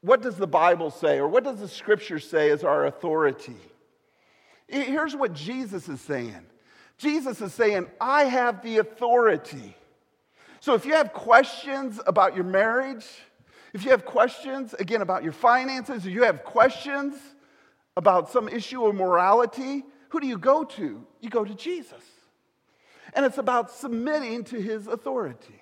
what 0.01 0.21
does 0.21 0.36
the 0.36 0.47
Bible 0.47 0.91
say 0.91 1.17
or 1.17 1.27
what 1.27 1.43
does 1.43 1.59
the 1.59 1.67
scripture 1.67 2.19
say 2.19 2.49
as 2.49 2.63
our 2.63 2.86
authority. 2.86 3.55
Here's 4.67 5.15
what 5.15 5.33
Jesus 5.33 5.88
is 5.88 6.01
saying 6.01 6.45
Jesus 6.97 7.41
is 7.41 7.53
saying, 7.53 7.88
I 8.01 8.25
have 8.25 8.63
the 8.63 8.77
authority. 8.77 9.75
So 10.59 10.73
if 10.75 10.86
you 10.86 10.93
have 10.93 11.12
questions 11.13 11.99
about 12.07 12.36
your 12.36 12.45
marriage, 12.45 13.05
if 13.73 13.83
you 13.83 13.91
have 13.91 14.05
questions, 14.05 14.75
again, 14.75 15.01
about 15.01 15.23
your 15.23 15.31
finances, 15.33 16.05
or 16.05 16.12
you 16.12 16.23
have 16.23 16.43
questions 16.43 17.15
about 17.97 18.29
some 18.31 18.47
issue 18.47 18.86
of 18.86 18.95
morality, 18.95 19.83
who 20.09 20.19
do 20.19 20.27
you 20.27 20.38
go 20.38 20.63
to? 20.63 21.05
You 21.21 21.29
go 21.29 21.43
to 21.43 21.55
Jesus. 21.55 22.03
And 23.15 23.25
it's 23.25 23.39
about 23.39 23.71
submitting 23.71 24.43
to 24.45 24.62
his 24.62 24.88
authority. 24.88 25.59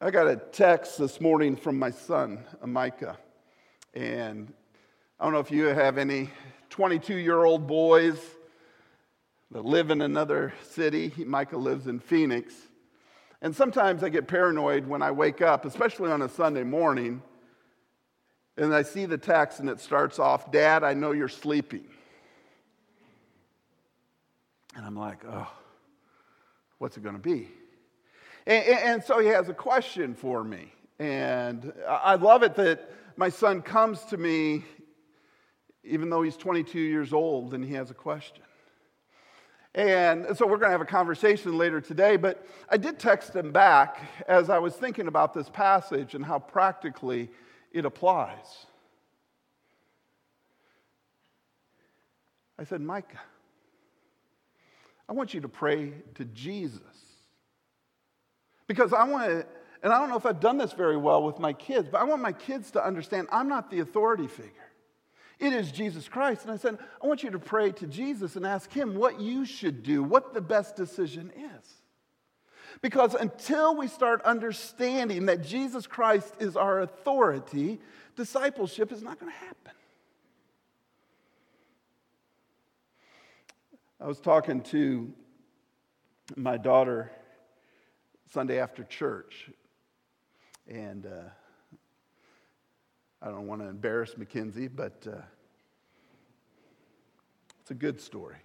I 0.00 0.10
got 0.10 0.26
a 0.26 0.36
text 0.36 0.98
this 0.98 1.20
morning 1.20 1.56
from 1.56 1.78
my 1.78 1.90
son, 1.90 2.44
Micah. 2.64 3.18
And 3.94 4.52
I 5.18 5.24
don't 5.24 5.32
know 5.32 5.40
if 5.40 5.50
you 5.50 5.64
have 5.66 5.98
any 5.98 6.30
22 6.70 7.16
year 7.16 7.44
old 7.44 7.66
boys 7.66 8.18
that 9.50 9.64
live 9.64 9.90
in 9.90 10.00
another 10.00 10.54
city. 10.62 11.12
Micah 11.18 11.58
lives 11.58 11.86
in 11.86 12.00
Phoenix. 12.00 12.54
And 13.42 13.54
sometimes 13.56 14.02
I 14.02 14.08
get 14.10 14.28
paranoid 14.28 14.86
when 14.86 15.02
I 15.02 15.10
wake 15.10 15.40
up, 15.40 15.64
especially 15.64 16.10
on 16.10 16.22
a 16.22 16.28
Sunday 16.28 16.64
morning, 16.64 17.22
And 18.56 18.74
I 18.74 18.82
see 18.82 19.06
the 19.06 19.16
text 19.16 19.60
and 19.60 19.70
it 19.70 19.80
starts 19.80 20.18
off, 20.18 20.50
Dad, 20.50 20.84
I 20.84 20.92
know 20.92 21.12
you're 21.12 21.28
sleeping. 21.28 21.86
And 24.76 24.84
I'm 24.84 24.96
like, 24.96 25.24
oh, 25.24 25.50
what's 26.78 26.96
it 26.96 27.02
going 27.02 27.16
to 27.16 27.20
be? 27.20 27.48
And, 28.46 28.64
and, 28.64 29.04
so 29.04 29.18
he 29.18 29.28
has 29.28 29.48
a 29.48 29.54
question 29.54 30.14
for 30.14 30.44
me. 30.44 30.72
And 30.98 31.72
I 31.88 32.16
love 32.16 32.42
it 32.42 32.54
that 32.56 32.90
my 33.16 33.28
son 33.28 33.62
comes 33.62 34.04
to 34.06 34.16
me, 34.16 34.64
even 35.82 36.10
though 36.10 36.22
he's 36.22 36.36
22 36.36 36.78
years 36.78 37.12
old, 37.12 37.54
and 37.54 37.64
he 37.64 37.74
has 37.74 37.90
a 37.90 37.94
question. 37.94 38.42
And 39.74 40.36
so 40.36 40.46
we're 40.46 40.56
going 40.56 40.68
to 40.68 40.72
have 40.72 40.80
a 40.80 40.84
conversation 40.84 41.56
later 41.56 41.80
today, 41.80 42.16
but 42.16 42.44
I 42.68 42.76
did 42.76 42.98
text 42.98 43.34
him 43.34 43.52
back 43.52 44.00
as 44.26 44.50
I 44.50 44.58
was 44.58 44.74
thinking 44.74 45.06
about 45.06 45.32
this 45.32 45.48
passage 45.48 46.14
and 46.14 46.24
how 46.24 46.40
practically 46.40 47.30
it 47.72 47.84
applies. 47.84 48.66
I 52.58 52.64
said, 52.64 52.80
Micah, 52.80 53.20
I 55.08 55.12
want 55.12 55.34
you 55.34 55.40
to 55.40 55.48
pray 55.48 55.92
to 56.16 56.24
Jesus. 56.26 56.80
Because 58.66 58.92
I 58.92 59.04
want 59.04 59.24
to, 59.24 59.46
and 59.82 59.92
I 59.92 59.98
don't 59.98 60.10
know 60.10 60.16
if 60.16 60.26
I've 60.26 60.40
done 60.40 60.58
this 60.58 60.72
very 60.72 60.96
well 60.96 61.22
with 61.22 61.38
my 61.38 61.52
kids, 61.52 61.88
but 61.90 62.00
I 62.00 62.04
want 62.04 62.22
my 62.22 62.32
kids 62.32 62.72
to 62.72 62.84
understand 62.84 63.28
I'm 63.32 63.48
not 63.48 63.70
the 63.70 63.80
authority 63.80 64.26
figure. 64.26 64.69
It 65.40 65.54
is 65.54 65.72
Jesus 65.72 66.06
Christ. 66.06 66.42
And 66.42 66.52
I 66.52 66.58
said, 66.58 66.78
I 67.02 67.06
want 67.06 67.22
you 67.22 67.30
to 67.30 67.38
pray 67.38 67.72
to 67.72 67.86
Jesus 67.86 68.36
and 68.36 68.46
ask 68.46 68.70
him 68.70 68.94
what 68.94 69.18
you 69.18 69.46
should 69.46 69.82
do, 69.82 70.02
what 70.02 70.34
the 70.34 70.40
best 70.42 70.76
decision 70.76 71.32
is. 71.34 71.74
Because 72.82 73.14
until 73.14 73.74
we 73.74 73.88
start 73.88 74.22
understanding 74.22 75.26
that 75.26 75.42
Jesus 75.42 75.86
Christ 75.86 76.34
is 76.38 76.56
our 76.56 76.80
authority, 76.80 77.80
discipleship 78.16 78.92
is 78.92 79.02
not 79.02 79.18
going 79.18 79.32
to 79.32 79.38
happen. 79.38 79.72
I 83.98 84.06
was 84.06 84.20
talking 84.20 84.62
to 84.64 85.12
my 86.36 86.58
daughter 86.58 87.10
Sunday 88.32 88.60
after 88.60 88.84
church, 88.84 89.50
and 90.68 91.06
uh, 91.06 91.30
I 93.22 93.28
don't 93.28 93.46
want 93.46 93.60
to 93.60 93.68
embarrass 93.68 94.16
Mackenzie, 94.16 94.68
but 94.68 95.06
uh, 95.06 95.16
it's 97.60 97.70
a 97.70 97.74
good 97.74 98.00
story. 98.00 98.36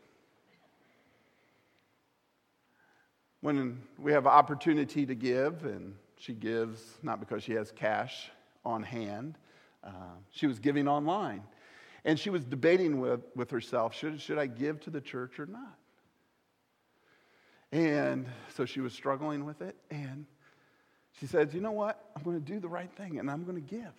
When 3.42 3.82
we 3.98 4.12
have 4.12 4.28
opportunity 4.28 5.06
to 5.06 5.16
give, 5.16 5.64
and 5.66 5.96
she 6.18 6.34
gives 6.34 6.82
not 7.04 7.20
because 7.20 7.44
she 7.44 7.54
has 7.54 7.72
cash 7.72 8.30
on 8.66 8.84
hand, 8.84 9.38
uh, 9.84 9.90
she 10.32 10.48
was 10.48 10.60
giving 10.60 10.88
online. 10.88 11.44
And 12.04 12.20
she 12.20 12.30
was 12.30 12.44
debating 12.44 13.00
with, 13.00 13.22
with 13.36 13.50
herself 13.52 13.96
should, 13.96 14.20
should 14.20 14.38
I 14.38 14.48
give 14.48 14.80
to 14.82 14.90
the 14.90 15.02
church 15.02 15.40
or 15.40 15.46
not? 15.46 15.78
And 17.72 18.28
so 18.56 18.66
she 18.66 18.80
was 18.80 18.94
struggling 18.94 19.46
with 19.46 19.62
it. 19.62 19.76
And 19.90 20.26
she 21.20 21.28
said, 21.28 21.54
You 21.54 21.62
know 21.62 21.72
what? 21.72 22.04
I'm 22.16 22.24
going 22.24 22.40
to 22.40 22.54
do 22.54 22.60
the 22.60 22.68
right 22.68 22.92
thing 22.92 23.20
and 23.20 23.30
I'm 23.30 23.44
going 23.44 23.56
to 23.56 23.76
give. 23.76 23.94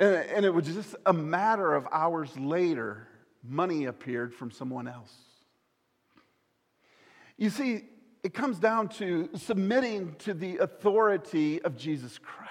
And, 0.00 0.14
and 0.30 0.44
it 0.46 0.52
was 0.52 0.64
just 0.66 0.96
a 1.04 1.12
matter 1.12 1.74
of 1.74 1.86
hours 1.92 2.36
later, 2.36 3.06
money 3.44 3.84
appeared 3.84 4.34
from 4.34 4.50
someone 4.50 4.88
else. 4.88 5.14
You 7.36 7.50
see, 7.50 7.82
it 8.22 8.34
comes 8.34 8.58
down 8.58 8.88
to 8.88 9.28
submitting 9.34 10.14
to 10.20 10.34
the 10.34 10.58
authority 10.58 11.62
of 11.62 11.76
Jesus 11.76 12.18
Christ. 12.18 12.50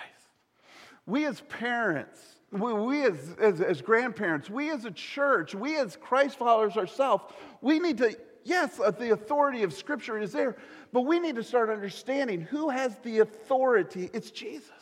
We 1.06 1.26
as 1.26 1.42
parents, 1.42 2.20
we, 2.52 2.72
we 2.74 3.04
as, 3.04 3.36
as, 3.40 3.62
as, 3.62 3.82
grandparents, 3.82 4.50
we 4.50 4.70
as 4.70 4.86
a 4.86 4.92
church, 4.92 5.56
we 5.56 5.76
as 5.78 5.96
Christ 5.96 6.38
followers 6.38 6.78
ourselves, 6.78 7.24
we 7.62 7.80
need 7.80 7.98
to, 7.98 8.16
yes, 8.44 8.80
uh, 8.80 8.92
the 8.92 9.12
authority 9.12 9.64
of 9.64 9.74
Scripture 9.74 10.20
is 10.20 10.32
there, 10.32 10.56
but 10.94 11.02
we 11.02 11.20
need 11.20 11.36
to 11.36 11.44
start 11.44 11.70
understanding 11.70 12.42
who 12.42 12.70
has 12.70 12.98
the 13.00 13.20
authority. 13.20 14.10
It's 14.14 14.30
Jesus. 14.30 14.79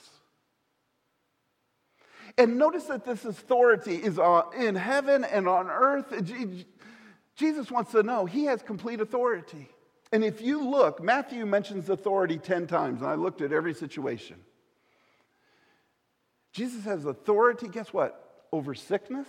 And 2.37 2.57
notice 2.57 2.85
that 2.85 3.03
this 3.03 3.25
authority 3.25 3.95
is 3.95 4.19
uh, 4.19 4.43
in 4.57 4.75
heaven 4.75 5.23
and 5.23 5.47
on 5.47 5.69
earth. 5.69 6.13
Jesus 7.35 7.71
wants 7.71 7.91
to 7.91 8.03
know 8.03 8.25
he 8.25 8.45
has 8.45 8.61
complete 8.61 9.01
authority. 9.01 9.69
And 10.11 10.23
if 10.23 10.41
you 10.41 10.69
look, 10.69 11.01
Matthew 11.01 11.45
mentions 11.45 11.89
authority 11.89 12.37
10 12.37 12.67
times, 12.67 13.01
and 13.01 13.09
I 13.09 13.15
looked 13.15 13.41
at 13.41 13.51
every 13.51 13.73
situation. 13.73 14.37
Jesus 16.53 16.85
has 16.85 17.05
authority, 17.05 17.67
guess 17.67 17.91
what? 17.91 18.45
Over 18.51 18.73
sickness. 18.73 19.27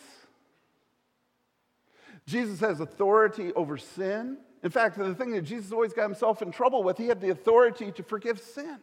Jesus 2.26 2.60
has 2.60 2.80
authority 2.80 3.52
over 3.54 3.76
sin. 3.76 4.38
In 4.62 4.70
fact, 4.70 4.98
the 4.98 5.14
thing 5.14 5.32
that 5.32 5.42
Jesus 5.42 5.72
always 5.72 5.92
got 5.92 6.02
himself 6.02 6.42
in 6.42 6.52
trouble 6.52 6.82
with, 6.82 6.98
he 6.98 7.06
had 7.06 7.20
the 7.20 7.30
authority 7.30 7.90
to 7.92 8.02
forgive 8.02 8.38
sin. 8.38 8.78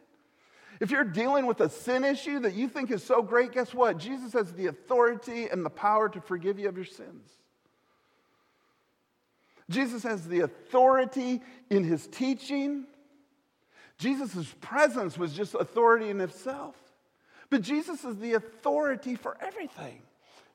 If 0.79 0.91
you're 0.91 1.03
dealing 1.03 1.45
with 1.45 1.61
a 1.61 1.69
sin 1.69 2.03
issue 2.03 2.39
that 2.41 2.53
you 2.53 2.67
think 2.67 2.91
is 2.91 3.03
so 3.03 3.21
great, 3.21 3.51
guess 3.51 3.73
what? 3.73 3.97
Jesus 3.97 4.33
has 4.33 4.51
the 4.53 4.67
authority 4.67 5.47
and 5.47 5.65
the 5.65 5.69
power 5.69 6.09
to 6.09 6.21
forgive 6.21 6.59
you 6.59 6.67
of 6.67 6.75
your 6.75 6.85
sins. 6.85 7.29
Jesus 9.69 10.03
has 10.03 10.27
the 10.27 10.41
authority 10.41 11.41
in 11.69 11.83
his 11.83 12.07
teaching. 12.07 12.85
Jesus' 13.97 14.53
presence 14.61 15.17
was 15.17 15.33
just 15.33 15.55
authority 15.55 16.09
in 16.09 16.21
itself. 16.21 16.75
But 17.49 17.61
Jesus 17.61 18.03
is 18.03 18.17
the 18.17 18.33
authority 18.33 19.15
for 19.15 19.38
everything 19.41 20.01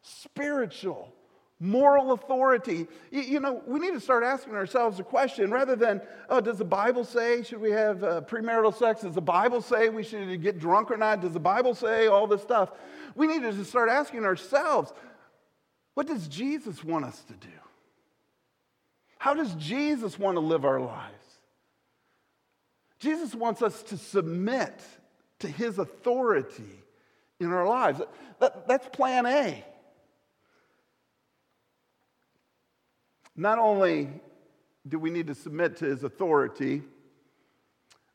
spiritual, 0.03 1.13
moral 1.61 2.13
authority. 2.13 2.89
You, 3.11 3.39
know, 3.39 3.63
we 3.67 3.79
need 3.79 3.93
to 3.93 4.01
start 4.01 4.25
asking 4.25 4.55
ourselves 4.55 4.99
a 4.99 5.05
question 5.05 5.51
rather 5.51 5.77
than, 5.77 6.01
oh, 6.31 6.41
does 6.41 6.57
the 6.59 6.65
Bible 6.65 7.05
say, 7.05 7.43
should 7.43 7.61
we 7.61 7.71
have 7.71 8.03
uh, 8.03 8.23
premarital 8.23 8.75
sex? 8.75 9.03
Does 9.03 9.15
the 9.15 9.21
Bible 9.21 9.61
say 9.61 9.91
we 9.91 10.03
should 10.03 10.43
get 10.43 10.59
drunk 10.59 10.91
or 10.91 10.97
not? 10.97 11.21
Does 11.21 11.35
the 11.35 11.41
Bible 11.41 11.75
say 11.75 12.07
all 12.07 12.27
this 12.27 12.41
stuff? 12.41 12.71
We 13.15 13.27
need 13.27 13.43
to 13.43 13.65
start 13.65 13.91
asking 13.91 14.25
ourselves, 14.25 14.93
what 15.95 16.07
does 16.07 16.27
Jesus 16.29 16.83
want 16.83 17.05
us 17.05 17.23
to 17.25 17.35
do? 17.35 17.49
How 19.19 19.35
does 19.35 19.55
Jesus 19.57 20.19
want 20.19 20.37
to 20.37 20.41
live 20.41 20.65
our 20.65 20.81
lives? 20.81 21.15
Jesus 22.99 23.35
wants 23.35 23.61
us 23.61 23.83
to 23.85 23.99
submit 23.99 24.81
to 25.41 25.49
his 25.49 25.79
authority 25.79 26.85
in 27.39 27.53
our 27.53 27.67
lives. 27.67 28.01
That, 28.39 28.67
that's 28.67 28.89
plan 28.89 29.27
A. 29.27 29.65
Not 33.41 33.59
only 33.59 34.11
do 34.87 34.99
we 34.99 35.09
need 35.09 35.29
to 35.29 35.35
submit 35.35 35.79
to 35.79 35.87
his 35.87 36.05
authority, 36.05 36.83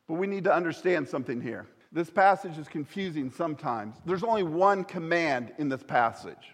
but 0.06 0.14
we 0.14 0.28
need 0.28 0.44
to 0.44 0.54
understand 0.54 1.08
something 1.08 1.40
here. 1.40 1.66
This 1.90 2.08
passage 2.08 2.56
is 2.58 2.68
confusing 2.68 3.32
sometimes. 3.32 3.96
There's 4.06 4.22
only 4.22 4.44
one 4.44 4.84
command 4.84 5.52
in 5.58 5.68
this 5.68 5.82
passage. 5.82 6.52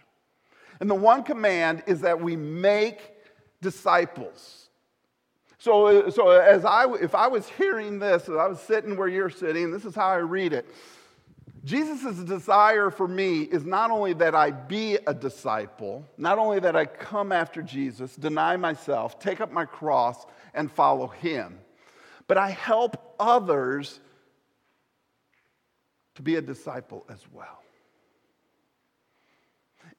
And 0.80 0.88
the 0.88 0.94
one 0.94 1.22
command 1.22 1.82
is 1.86 2.00
that 2.00 2.22
we 2.22 2.34
make 2.34 3.12
disciples. 3.60 4.70
So, 5.58 6.08
so 6.08 6.30
as 6.30 6.64
I, 6.64 6.90
if 6.94 7.14
I 7.14 7.26
was 7.26 7.46
hearing 7.50 7.98
this, 7.98 8.22
as 8.22 8.36
I 8.36 8.46
was 8.46 8.58
sitting 8.58 8.96
where 8.96 9.06
you're 9.06 9.28
sitting, 9.28 9.70
this 9.70 9.84
is 9.84 9.94
how 9.94 10.08
I 10.08 10.16
read 10.16 10.54
it. 10.54 10.66
Jesus' 11.64 12.16
desire 12.24 12.90
for 12.90 13.06
me 13.06 13.42
is 13.42 13.64
not 13.64 13.90
only 13.90 14.14
that 14.14 14.34
I 14.34 14.50
be 14.50 14.98
a 15.06 15.14
disciple, 15.14 16.04
not 16.18 16.38
only 16.38 16.58
that 16.60 16.74
I 16.74 16.86
come 16.86 17.30
after 17.30 17.62
Jesus, 17.62 18.16
deny 18.16 18.56
myself, 18.56 19.20
take 19.20 19.40
up 19.40 19.52
my 19.52 19.64
cross, 19.64 20.26
and 20.54 20.70
follow 20.70 21.06
him, 21.06 21.60
but 22.26 22.36
I 22.36 22.50
help 22.50 23.14
others 23.20 24.00
to 26.16 26.22
be 26.22 26.34
a 26.34 26.42
disciple 26.42 27.06
as 27.08 27.20
well. 27.32 27.62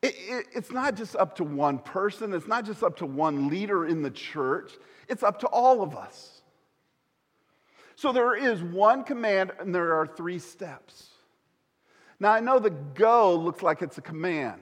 It, 0.01 0.15
it, 0.17 0.45
it's 0.53 0.71
not 0.71 0.95
just 0.95 1.15
up 1.15 1.37
to 1.37 1.45
one 1.45 1.79
person, 1.79 2.33
it's 2.33 2.47
not 2.47 2.65
just 2.65 2.83
up 2.83 2.97
to 2.97 3.05
one 3.05 3.47
leader 3.47 3.85
in 3.85 4.01
the 4.01 4.11
church, 4.11 4.73
it's 5.07 5.23
up 5.23 5.39
to 5.39 5.47
all 5.47 5.81
of 5.81 5.95
us. 5.95 6.41
So 7.95 8.11
there 8.11 8.35
is 8.35 8.61
one 8.61 9.05
command, 9.05 9.53
and 9.59 9.73
there 9.73 9.93
are 9.93 10.05
three 10.05 10.39
steps. 10.39 11.12
Now, 12.23 12.31
I 12.31 12.39
know 12.39 12.57
the 12.57 12.69
go 12.69 13.35
looks 13.35 13.61
like 13.61 13.81
it's 13.81 13.97
a 13.97 14.01
command, 14.01 14.61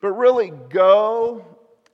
but 0.00 0.12
really, 0.12 0.52
go 0.68 1.44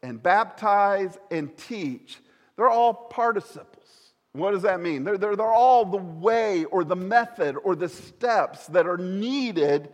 and 0.03 0.23
baptize 0.23 1.17
and 1.31 1.57
teach, 1.57 2.19
they're 2.55 2.69
all 2.69 2.93
participles. 2.93 3.87
What 4.33 4.51
does 4.51 4.61
that 4.65 4.83
mean? 4.83 5.05
They're, 5.05 5.17
they're, 5.17 5.35
they're 5.35 5.47
all 5.51 5.87
the 5.87 5.97
way 5.97 6.65
or 6.65 6.85
the 6.85 6.95
method 6.95 7.57
or 7.65 7.75
the 7.75 7.89
steps 7.89 8.67
that 8.67 8.87
are 8.87 8.99
needed 8.99 9.89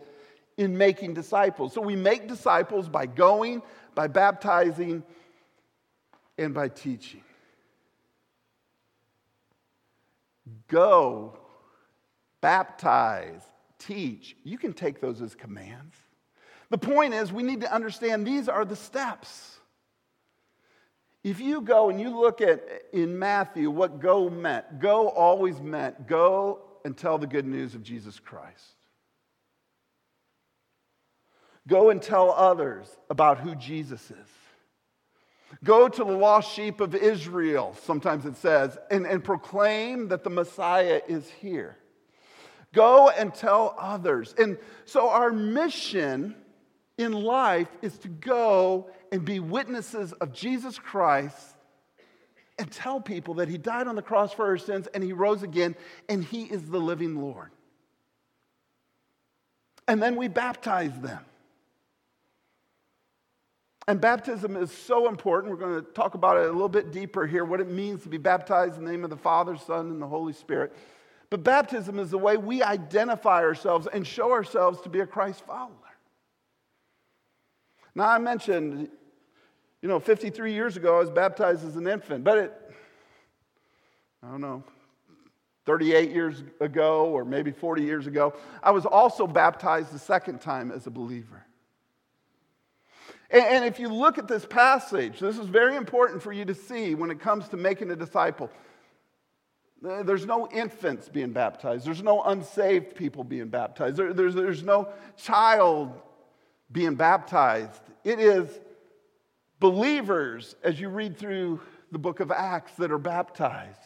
in 0.57 0.77
making 0.77 1.13
disciples. 1.13 1.71
So 1.71 1.79
we 1.79 1.95
make 1.95 2.27
disciples 2.27 2.89
by 2.89 3.05
going, 3.05 3.61
by 3.95 4.07
baptizing, 4.07 5.01
and 6.37 6.53
by 6.53 6.67
teaching. 6.67 7.23
Go, 10.67 11.39
baptize, 12.41 13.41
teach, 13.79 14.35
you 14.43 14.57
can 14.57 14.73
take 14.73 15.01
those 15.01 15.21
as 15.21 15.35
commands. 15.35 15.95
The 16.69 16.77
point 16.77 17.13
is, 17.13 17.31
we 17.31 17.43
need 17.43 17.61
to 17.61 17.73
understand 17.73 18.25
these 18.25 18.49
are 18.49 18.65
the 18.65 18.75
steps. 18.75 19.59
If 21.23 21.39
you 21.39 21.61
go 21.61 21.89
and 21.89 21.99
you 21.99 22.19
look 22.19 22.41
at 22.41 22.63
in 22.93 23.17
Matthew 23.17 23.69
what 23.71 23.99
go 23.99 24.29
meant, 24.29 24.79
go 24.79 25.09
always 25.09 25.59
meant 25.59 26.07
go 26.07 26.61
and 26.83 26.95
tell 26.95 27.17
the 27.17 27.27
good 27.27 27.45
news 27.45 27.73
of 27.73 27.81
Jesus 27.81 28.19
Christ. 28.19 28.75
Go 31.67 31.89
and 31.89 31.99
tell 32.01 32.31
others 32.31 32.87
about 33.09 33.39
who 33.39 33.55
Jesus 33.55 34.11
is. 34.11 34.29
Go 35.63 35.87
to 35.87 36.03
the 36.03 36.11
lost 36.11 36.53
sheep 36.53 36.79
of 36.79 36.93
Israel, 36.93 37.75
sometimes 37.83 38.25
it 38.25 38.37
says, 38.37 38.77
and, 38.91 39.07
and 39.07 39.23
proclaim 39.23 40.09
that 40.09 40.23
the 40.23 40.29
Messiah 40.29 41.01
is 41.07 41.29
here. 41.39 41.77
Go 42.75 43.09
and 43.09 43.33
tell 43.33 43.73
others. 43.79 44.35
And 44.37 44.57
so 44.83 45.09
our 45.09 45.31
mission 45.31 46.35
in 46.97 47.13
life 47.13 47.69
is 47.81 47.97
to 47.99 48.09
go 48.09 48.89
and 49.11 49.23
be 49.23 49.39
witnesses 49.39 50.11
of 50.13 50.33
Jesus 50.33 50.77
Christ 50.77 51.55
and 52.59 52.69
tell 52.69 52.99
people 52.99 53.35
that 53.35 53.47
he 53.47 53.57
died 53.57 53.87
on 53.87 53.95
the 53.95 54.01
cross 54.01 54.33
for 54.33 54.45
our 54.45 54.57
sins 54.57 54.87
and 54.93 55.03
he 55.03 55.13
rose 55.13 55.41
again 55.41 55.75
and 56.09 56.23
he 56.23 56.43
is 56.43 56.69
the 56.69 56.79
living 56.79 57.15
Lord. 57.15 57.51
And 59.87 60.03
then 60.03 60.17
we 60.17 60.27
baptize 60.27 60.99
them. 60.99 61.23
And 63.87 64.01
baptism 64.01 64.57
is 64.57 64.71
so 64.71 65.07
important. 65.07 65.51
We're 65.51 65.59
going 65.59 65.85
to 65.85 65.91
talk 65.91 66.15
about 66.15 66.37
it 66.37 66.49
a 66.49 66.51
little 66.51 66.67
bit 66.67 66.91
deeper 66.91 67.25
here 67.25 67.45
what 67.45 67.61
it 67.61 67.69
means 67.69 68.03
to 68.03 68.09
be 68.09 68.17
baptized 68.17 68.77
in 68.77 68.83
the 68.83 68.91
name 68.91 69.03
of 69.03 69.11
the 69.11 69.17
Father, 69.17 69.55
Son, 69.55 69.91
and 69.91 70.01
the 70.01 70.07
Holy 70.07 70.33
Spirit. 70.33 70.73
But 71.29 71.43
baptism 71.43 71.99
is 71.99 72.11
the 72.11 72.17
way 72.17 72.37
we 72.37 72.61
identify 72.61 73.41
ourselves 73.41 73.87
and 73.91 74.05
show 74.05 74.31
ourselves 74.31 74.81
to 74.81 74.89
be 74.89 74.99
a 74.99 75.07
Christ 75.07 75.45
follower. 75.45 75.71
Now, 77.95 78.09
I 78.09 78.17
mentioned, 78.17 78.89
you 79.81 79.89
know, 79.89 79.99
53 79.99 80.53
years 80.53 80.77
ago, 80.77 80.97
I 80.97 80.99
was 80.99 81.09
baptized 81.09 81.65
as 81.65 81.77
an 81.77 81.87
infant, 81.87 82.23
but 82.23 82.37
it, 82.37 82.53
I 84.21 84.29
don't 84.29 84.41
know, 84.41 84.63
38 85.65 86.11
years 86.11 86.43
ago 86.59 87.05
or 87.05 87.25
maybe 87.25 87.51
40 87.51 87.83
years 87.83 88.05
ago, 88.05 88.35
I 88.61 88.71
was 88.71 88.85
also 88.85 89.25
baptized 89.25 89.91
the 89.91 89.99
second 89.99 90.41
time 90.41 90.71
as 90.71 90.85
a 90.87 90.91
believer. 90.91 91.45
And, 93.31 93.65
if 93.65 93.79
you 93.79 93.89
look 93.89 94.17
at 94.19 94.27
this 94.27 94.45
passage, 94.45 95.19
this 95.19 95.37
is 95.37 95.47
very 95.47 95.75
important 95.75 96.21
for 96.21 96.31
you 96.31 96.45
to 96.45 96.53
see 96.53 96.93
when 96.93 97.09
it 97.09 97.19
comes 97.19 97.49
to 97.49 97.57
making 97.57 97.89
a 97.89 97.95
disciple. 97.95 98.51
Uh, 99.83 100.03
there's 100.03 100.25
no 100.25 100.47
infants 100.49 101.09
being 101.09 101.31
baptized. 101.31 101.85
There's 101.85 102.03
no 102.03 102.21
unsaved 102.23 102.95
people 102.95 103.23
being 103.23 103.49
baptized. 103.49 103.97
There, 103.97 104.13
there's, 104.13 104.35
there's 104.35 104.63
no 104.63 104.89
child 105.17 105.93
being 106.71 106.95
baptized. 106.95 107.81
It 108.03 108.19
is 108.19 108.49
believers, 109.59 110.55
as 110.63 110.79
you 110.79 110.89
read 110.89 111.17
through 111.17 111.61
the 111.91 111.99
book 111.99 112.19
of 112.19 112.31
Acts, 112.31 112.73
that 112.75 112.91
are 112.91 112.97
baptized. 112.97 113.79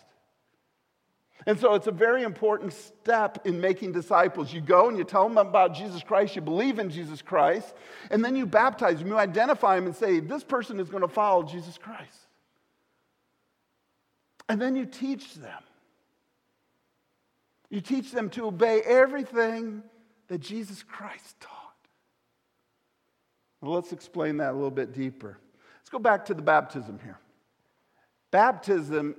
And 1.46 1.58
so 1.60 1.74
it's 1.74 1.88
a 1.88 1.92
very 1.92 2.24
important 2.24 2.74
step 2.74 3.46
in 3.46 3.62
making 3.62 3.94
disciples. 3.94 4.54
You 4.54 4.62
go 4.62 4.90
and 4.90 4.98
you 4.98 5.04
tell 5.04 5.28
them 5.28 5.38
about 5.38 5.74
Jesus 5.74 6.04
Christ, 6.04 6.36
you 6.36 6.42
believe 6.42 6.80
in 6.80 6.90
Jesus 6.90 7.22
Christ, 7.22 7.74
and 8.12 8.24
then 8.24 8.36
you 8.36 8.46
baptize 8.46 9.00
them. 9.00 9.08
You 9.08 9.18
identify 9.18 9.76
them 9.76 9.86
and 9.86 9.96
say, 9.96 10.20
This 10.20 10.44
person 10.44 10.80
is 10.80 10.90
going 10.90 11.02
to 11.02 11.08
follow 11.08 11.44
Jesus 11.44 11.78
Christ. 11.78 12.28
And 14.50 14.62
then 14.62 14.76
you 14.76 14.86
teach 14.86 15.36
them. 15.36 15.64
You 17.70 17.82
teach 17.82 18.12
them 18.12 18.30
to 18.32 18.48
obey 18.48 18.82
everything 18.82 19.84
that 20.28 20.40
Jesus 20.40 20.84
Christ 20.84 21.40
taught. 21.40 21.56
Well, 23.62 23.74
let's 23.74 23.92
explain 23.92 24.38
that 24.38 24.52
a 24.52 24.54
little 24.54 24.72
bit 24.72 24.94
deeper. 24.94 25.38
Let's 25.78 25.90
go 25.90 26.00
back 26.00 26.26
to 26.26 26.34
the 26.34 26.42
baptism 26.42 27.00
here. 27.04 27.20
Baptism 28.32 29.16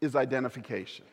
is 0.00 0.14
identification. 0.14 1.04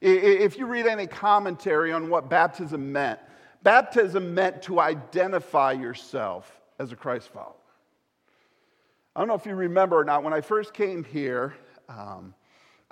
If 0.00 0.58
you 0.58 0.66
read 0.66 0.86
any 0.86 1.06
commentary 1.06 1.92
on 1.92 2.10
what 2.10 2.28
baptism 2.28 2.92
meant, 2.92 3.20
baptism 3.62 4.34
meant 4.34 4.62
to 4.62 4.80
identify 4.80 5.72
yourself 5.72 6.60
as 6.80 6.90
a 6.90 6.96
Christ 6.96 7.28
follower. 7.28 7.54
I 9.14 9.20
don't 9.20 9.28
know 9.28 9.34
if 9.34 9.46
you 9.46 9.54
remember 9.54 9.98
or 9.98 10.04
not, 10.04 10.24
when 10.24 10.32
I 10.32 10.40
first 10.40 10.74
came 10.74 11.04
here, 11.04 11.54
um, 11.88 12.34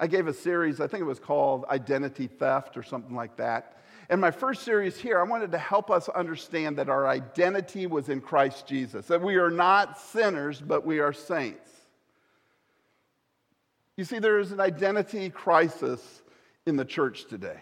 I 0.00 0.06
gave 0.06 0.26
a 0.26 0.32
series, 0.32 0.80
I 0.80 0.86
think 0.86 1.02
it 1.02 1.06
was 1.06 1.20
called 1.20 1.66
Identity 1.68 2.26
Theft 2.26 2.78
or 2.78 2.82
something 2.82 3.14
like 3.14 3.36
that. 3.36 3.76
And 4.08 4.18
my 4.18 4.30
first 4.30 4.62
series 4.62 4.98
here, 4.98 5.20
I 5.20 5.24
wanted 5.24 5.52
to 5.52 5.58
help 5.58 5.90
us 5.90 6.08
understand 6.08 6.78
that 6.78 6.88
our 6.88 7.06
identity 7.06 7.86
was 7.86 8.08
in 8.08 8.22
Christ 8.22 8.66
Jesus, 8.66 9.06
that 9.08 9.20
we 9.20 9.36
are 9.36 9.50
not 9.50 10.00
sinners, 10.00 10.58
but 10.58 10.86
we 10.86 11.00
are 11.00 11.12
saints. 11.12 11.70
You 13.98 14.04
see, 14.04 14.18
there 14.18 14.38
is 14.38 14.52
an 14.52 14.60
identity 14.60 15.28
crisis 15.28 16.22
in 16.66 16.76
the 16.76 16.84
church 16.86 17.26
today. 17.26 17.60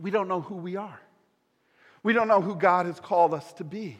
We 0.00 0.10
don't 0.10 0.26
know 0.26 0.40
who 0.40 0.56
we 0.56 0.76
are, 0.76 1.00
we 2.02 2.14
don't 2.14 2.28
know 2.28 2.40
who 2.40 2.56
God 2.56 2.86
has 2.86 2.98
called 2.98 3.34
us 3.34 3.52
to 3.54 3.64
be. 3.64 3.98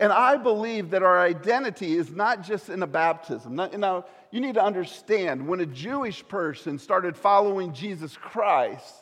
And 0.00 0.12
I 0.12 0.38
believe 0.38 0.90
that 0.90 1.02
our 1.02 1.20
identity 1.20 1.92
is 1.92 2.10
not 2.10 2.42
just 2.42 2.70
in 2.70 2.82
a 2.82 2.86
baptism. 2.86 3.54
Now, 3.54 4.06
you 4.30 4.40
need 4.40 4.54
to 4.54 4.64
understand 4.64 5.46
when 5.46 5.60
a 5.60 5.66
Jewish 5.66 6.26
person 6.26 6.78
started 6.78 7.18
following 7.18 7.74
Jesus 7.74 8.16
Christ, 8.16 8.94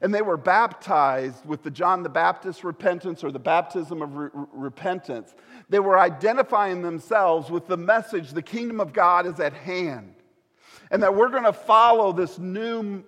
and 0.00 0.14
they 0.14 0.22
were 0.22 0.38
baptized 0.38 1.44
with 1.44 1.62
the 1.62 1.70
John 1.70 2.02
the 2.02 2.08
Baptist 2.08 2.64
repentance 2.64 3.22
or 3.22 3.30
the 3.30 3.38
baptism 3.38 4.00
of 4.00 4.16
re- 4.16 4.30
repentance, 4.52 5.34
they 5.68 5.78
were 5.78 5.98
identifying 5.98 6.80
themselves 6.80 7.50
with 7.50 7.66
the 7.66 7.76
message 7.76 8.32
the 8.32 8.42
kingdom 8.42 8.80
of 8.80 8.94
God 8.94 9.26
is 9.26 9.40
at 9.40 9.52
hand 9.52 10.14
and 10.90 11.02
that 11.02 11.14
we're 11.14 11.28
going 11.28 11.44
to 11.44 11.52
follow 11.52 12.12
this 12.12 12.38
new 12.38 13.02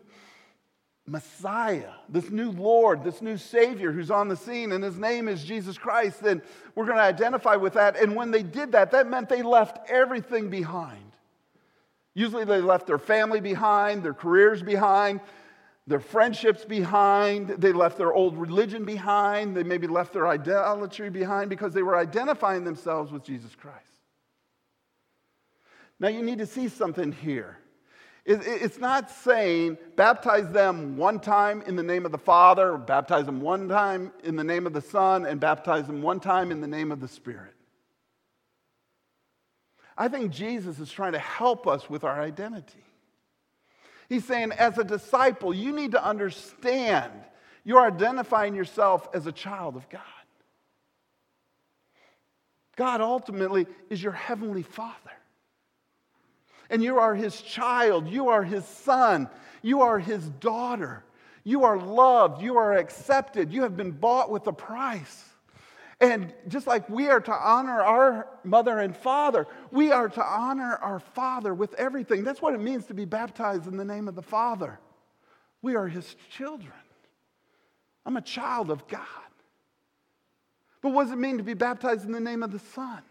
Messiah, 1.06 1.92
this 2.08 2.30
new 2.30 2.50
Lord, 2.50 3.04
this 3.04 3.22
new 3.22 3.36
Savior 3.36 3.92
who's 3.92 4.10
on 4.10 4.28
the 4.28 4.36
scene, 4.36 4.72
and 4.72 4.82
his 4.82 4.98
name 4.98 5.28
is 5.28 5.44
Jesus 5.44 5.78
Christ, 5.78 6.20
then 6.20 6.42
we're 6.74 6.84
going 6.84 6.96
to 6.96 7.02
identify 7.02 7.54
with 7.54 7.74
that. 7.74 7.96
And 7.96 8.16
when 8.16 8.32
they 8.32 8.42
did 8.42 8.72
that, 8.72 8.90
that 8.90 9.08
meant 9.08 9.28
they 9.28 9.42
left 9.42 9.88
everything 9.88 10.50
behind. 10.50 11.12
Usually 12.14 12.44
they 12.44 12.60
left 12.60 12.86
their 12.86 12.98
family 12.98 13.40
behind, 13.40 14.02
their 14.02 14.14
careers 14.14 14.62
behind, 14.62 15.20
their 15.86 16.00
friendships 16.00 16.64
behind, 16.64 17.50
they 17.50 17.72
left 17.72 17.98
their 17.98 18.12
old 18.12 18.36
religion 18.36 18.84
behind, 18.84 19.56
they 19.56 19.62
maybe 19.62 19.86
left 19.86 20.12
their 20.12 20.26
idolatry 20.26 21.10
behind 21.10 21.50
because 21.50 21.72
they 21.72 21.82
were 21.82 21.96
identifying 21.96 22.64
themselves 22.64 23.12
with 23.12 23.22
Jesus 23.22 23.54
Christ. 23.54 23.78
Now 26.00 26.08
you 26.08 26.22
need 26.22 26.38
to 26.38 26.46
see 26.46 26.68
something 26.68 27.12
here. 27.12 27.58
It's 28.26 28.78
not 28.78 29.08
saying 29.08 29.78
baptize 29.94 30.50
them 30.50 30.96
one 30.96 31.20
time 31.20 31.62
in 31.62 31.76
the 31.76 31.82
name 31.84 32.04
of 32.04 32.10
the 32.10 32.18
Father, 32.18 32.76
baptize 32.76 33.24
them 33.24 33.40
one 33.40 33.68
time 33.68 34.12
in 34.24 34.34
the 34.34 34.42
name 34.42 34.66
of 34.66 34.72
the 34.72 34.80
Son, 34.80 35.24
and 35.24 35.38
baptize 35.38 35.86
them 35.86 36.02
one 36.02 36.18
time 36.18 36.50
in 36.50 36.60
the 36.60 36.66
name 36.66 36.90
of 36.90 37.00
the 37.00 37.06
Spirit. 37.06 37.54
I 39.96 40.08
think 40.08 40.32
Jesus 40.32 40.80
is 40.80 40.90
trying 40.90 41.12
to 41.12 41.20
help 41.20 41.68
us 41.68 41.88
with 41.88 42.02
our 42.02 42.20
identity. 42.20 42.84
He's 44.08 44.24
saying, 44.24 44.52
as 44.52 44.76
a 44.76 44.84
disciple, 44.84 45.54
you 45.54 45.70
need 45.72 45.92
to 45.92 46.04
understand 46.04 47.12
you're 47.64 47.80
identifying 47.80 48.54
yourself 48.54 49.08
as 49.14 49.26
a 49.26 49.32
child 49.32 49.76
of 49.76 49.88
God. 49.88 50.02
God 52.76 53.00
ultimately 53.00 53.66
is 53.88 54.02
your 54.02 54.12
heavenly 54.12 54.62
Father 54.62 54.94
and 56.70 56.82
you 56.82 56.98
are 56.98 57.14
his 57.14 57.40
child, 57.40 58.08
you 58.08 58.28
are 58.28 58.42
his 58.42 58.64
son, 58.64 59.28
you 59.62 59.82
are 59.82 59.98
his 59.98 60.28
daughter. 60.40 61.02
You 61.46 61.62
are 61.62 61.78
loved, 61.78 62.42
you 62.42 62.56
are 62.56 62.76
accepted, 62.76 63.52
you 63.52 63.62
have 63.62 63.76
been 63.76 63.92
bought 63.92 64.32
with 64.32 64.48
a 64.48 64.52
price. 64.52 65.24
And 66.00 66.34
just 66.48 66.66
like 66.66 66.88
we 66.90 67.08
are 67.08 67.20
to 67.20 67.32
honor 67.32 67.82
our 67.82 68.28
mother 68.42 68.80
and 68.80 68.96
father, 68.96 69.46
we 69.70 69.92
are 69.92 70.08
to 70.08 70.24
honor 70.24 70.76
our 70.82 70.98
father 70.98 71.54
with 71.54 71.72
everything. 71.74 72.24
That's 72.24 72.42
what 72.42 72.52
it 72.52 72.60
means 72.60 72.86
to 72.86 72.94
be 72.94 73.04
baptized 73.04 73.68
in 73.68 73.76
the 73.76 73.84
name 73.84 74.08
of 74.08 74.16
the 74.16 74.22
Father. 74.22 74.80
We 75.62 75.76
are 75.76 75.86
his 75.86 76.16
children. 76.30 76.72
I'm 78.04 78.16
a 78.16 78.22
child 78.22 78.70
of 78.70 78.88
God. 78.88 79.00
But 80.82 80.90
what 80.90 81.04
does 81.04 81.12
it 81.12 81.18
mean 81.18 81.38
to 81.38 81.44
be 81.44 81.54
baptized 81.54 82.04
in 82.04 82.12
the 82.12 82.18
name 82.18 82.42
of 82.42 82.50
the 82.50 82.58
Son? 82.58 83.02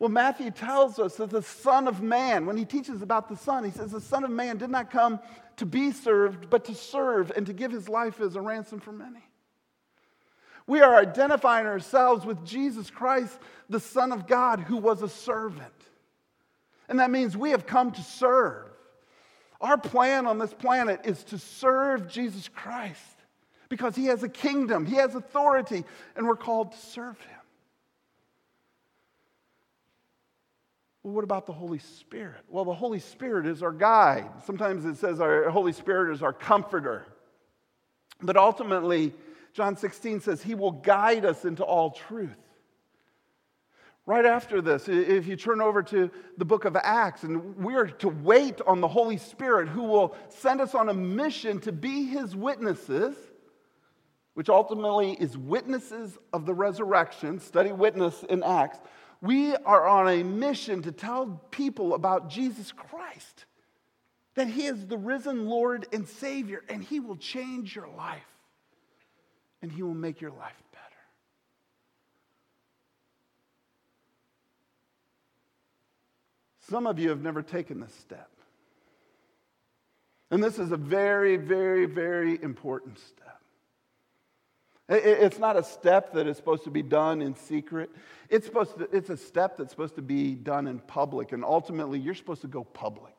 Well, 0.00 0.08
Matthew 0.08 0.50
tells 0.50 0.98
us 0.98 1.16
that 1.16 1.28
the 1.28 1.42
Son 1.42 1.86
of 1.86 2.00
Man, 2.00 2.46
when 2.46 2.56
he 2.56 2.64
teaches 2.64 3.02
about 3.02 3.28
the 3.28 3.36
Son, 3.36 3.64
he 3.64 3.70
says 3.70 3.92
the 3.92 4.00
Son 4.00 4.24
of 4.24 4.30
Man 4.30 4.56
did 4.56 4.70
not 4.70 4.90
come 4.90 5.20
to 5.58 5.66
be 5.66 5.92
served, 5.92 6.48
but 6.48 6.64
to 6.64 6.74
serve 6.74 7.30
and 7.36 7.44
to 7.46 7.52
give 7.52 7.70
his 7.70 7.86
life 7.86 8.18
as 8.18 8.34
a 8.34 8.40
ransom 8.40 8.80
for 8.80 8.92
many. 8.92 9.22
We 10.66 10.80
are 10.80 10.96
identifying 10.96 11.66
ourselves 11.66 12.24
with 12.24 12.46
Jesus 12.46 12.90
Christ, 12.90 13.38
the 13.68 13.78
Son 13.78 14.10
of 14.10 14.26
God, 14.26 14.60
who 14.60 14.78
was 14.78 15.02
a 15.02 15.08
servant. 15.08 15.66
And 16.88 16.98
that 16.98 17.10
means 17.10 17.36
we 17.36 17.50
have 17.50 17.66
come 17.66 17.92
to 17.92 18.02
serve. 18.02 18.70
Our 19.60 19.76
plan 19.76 20.26
on 20.26 20.38
this 20.38 20.54
planet 20.54 21.00
is 21.04 21.22
to 21.24 21.38
serve 21.38 22.08
Jesus 22.08 22.48
Christ 22.48 22.98
because 23.68 23.94
he 23.94 24.06
has 24.06 24.22
a 24.22 24.30
kingdom, 24.30 24.86
he 24.86 24.96
has 24.96 25.14
authority, 25.14 25.84
and 26.16 26.26
we're 26.26 26.36
called 26.36 26.72
to 26.72 26.78
serve 26.78 27.20
him. 27.20 27.39
Well, 31.10 31.16
what 31.16 31.24
about 31.24 31.46
the 31.46 31.52
Holy 31.52 31.80
Spirit? 31.80 32.44
Well, 32.48 32.64
the 32.64 32.72
Holy 32.72 33.00
Spirit 33.00 33.44
is 33.44 33.64
our 33.64 33.72
guide. 33.72 34.30
Sometimes 34.44 34.84
it 34.84 34.96
says 34.96 35.20
our 35.20 35.50
Holy 35.50 35.72
Spirit 35.72 36.14
is 36.14 36.22
our 36.22 36.32
comforter. 36.32 37.04
But 38.22 38.36
ultimately, 38.36 39.12
John 39.52 39.76
16 39.76 40.20
says 40.20 40.40
he 40.40 40.54
will 40.54 40.70
guide 40.70 41.24
us 41.24 41.44
into 41.44 41.64
all 41.64 41.90
truth. 41.90 42.30
Right 44.06 44.24
after 44.24 44.62
this, 44.62 44.88
if 44.88 45.26
you 45.26 45.34
turn 45.34 45.60
over 45.60 45.82
to 45.82 46.12
the 46.38 46.44
book 46.44 46.64
of 46.64 46.76
Acts, 46.76 47.24
and 47.24 47.56
we 47.56 47.74
are 47.74 47.88
to 47.88 48.08
wait 48.08 48.60
on 48.64 48.80
the 48.80 48.86
Holy 48.86 49.16
Spirit 49.16 49.68
who 49.68 49.82
will 49.82 50.14
send 50.28 50.60
us 50.60 50.76
on 50.76 50.90
a 50.90 50.94
mission 50.94 51.58
to 51.62 51.72
be 51.72 52.04
his 52.04 52.36
witnesses, 52.36 53.16
which 54.34 54.48
ultimately 54.48 55.14
is 55.14 55.36
witnesses 55.36 56.16
of 56.32 56.46
the 56.46 56.54
resurrection. 56.54 57.40
Study 57.40 57.72
witness 57.72 58.22
in 58.28 58.44
Acts. 58.44 58.78
We 59.20 59.54
are 59.54 59.86
on 59.86 60.08
a 60.08 60.22
mission 60.22 60.82
to 60.82 60.92
tell 60.92 61.40
people 61.50 61.94
about 61.94 62.30
Jesus 62.30 62.72
Christ, 62.72 63.44
that 64.34 64.48
he 64.48 64.66
is 64.66 64.86
the 64.86 64.96
risen 64.96 65.46
Lord 65.46 65.86
and 65.92 66.08
Savior, 66.08 66.62
and 66.68 66.82
he 66.82 67.00
will 67.00 67.16
change 67.16 67.76
your 67.76 67.88
life, 67.88 68.22
and 69.60 69.70
he 69.70 69.82
will 69.82 69.94
make 69.94 70.20
your 70.20 70.30
life 70.30 70.62
better. 70.72 70.84
Some 76.70 76.86
of 76.86 76.98
you 76.98 77.10
have 77.10 77.20
never 77.20 77.42
taken 77.42 77.80
this 77.80 77.94
step. 77.94 78.30
And 80.30 80.42
this 80.42 80.58
is 80.58 80.70
a 80.70 80.76
very, 80.76 81.36
very, 81.36 81.86
very 81.86 82.40
important 82.40 82.98
step. 83.00 83.39
It's 84.90 85.38
not 85.38 85.56
a 85.56 85.62
step 85.62 86.12
that 86.14 86.26
is 86.26 86.36
supposed 86.36 86.64
to 86.64 86.70
be 86.70 86.82
done 86.82 87.22
in 87.22 87.34
secret. 87.34 87.90
It's, 88.28 88.44
supposed 88.46 88.76
to, 88.78 88.88
it's 88.92 89.08
a 89.08 89.16
step 89.16 89.56
that's 89.56 89.70
supposed 89.70 89.94
to 89.94 90.02
be 90.02 90.34
done 90.34 90.66
in 90.66 90.80
public. 90.80 91.32
And 91.32 91.44
ultimately, 91.44 92.00
you're 92.00 92.14
supposed 92.14 92.42
to 92.42 92.48
go 92.48 92.64
public. 92.64 93.14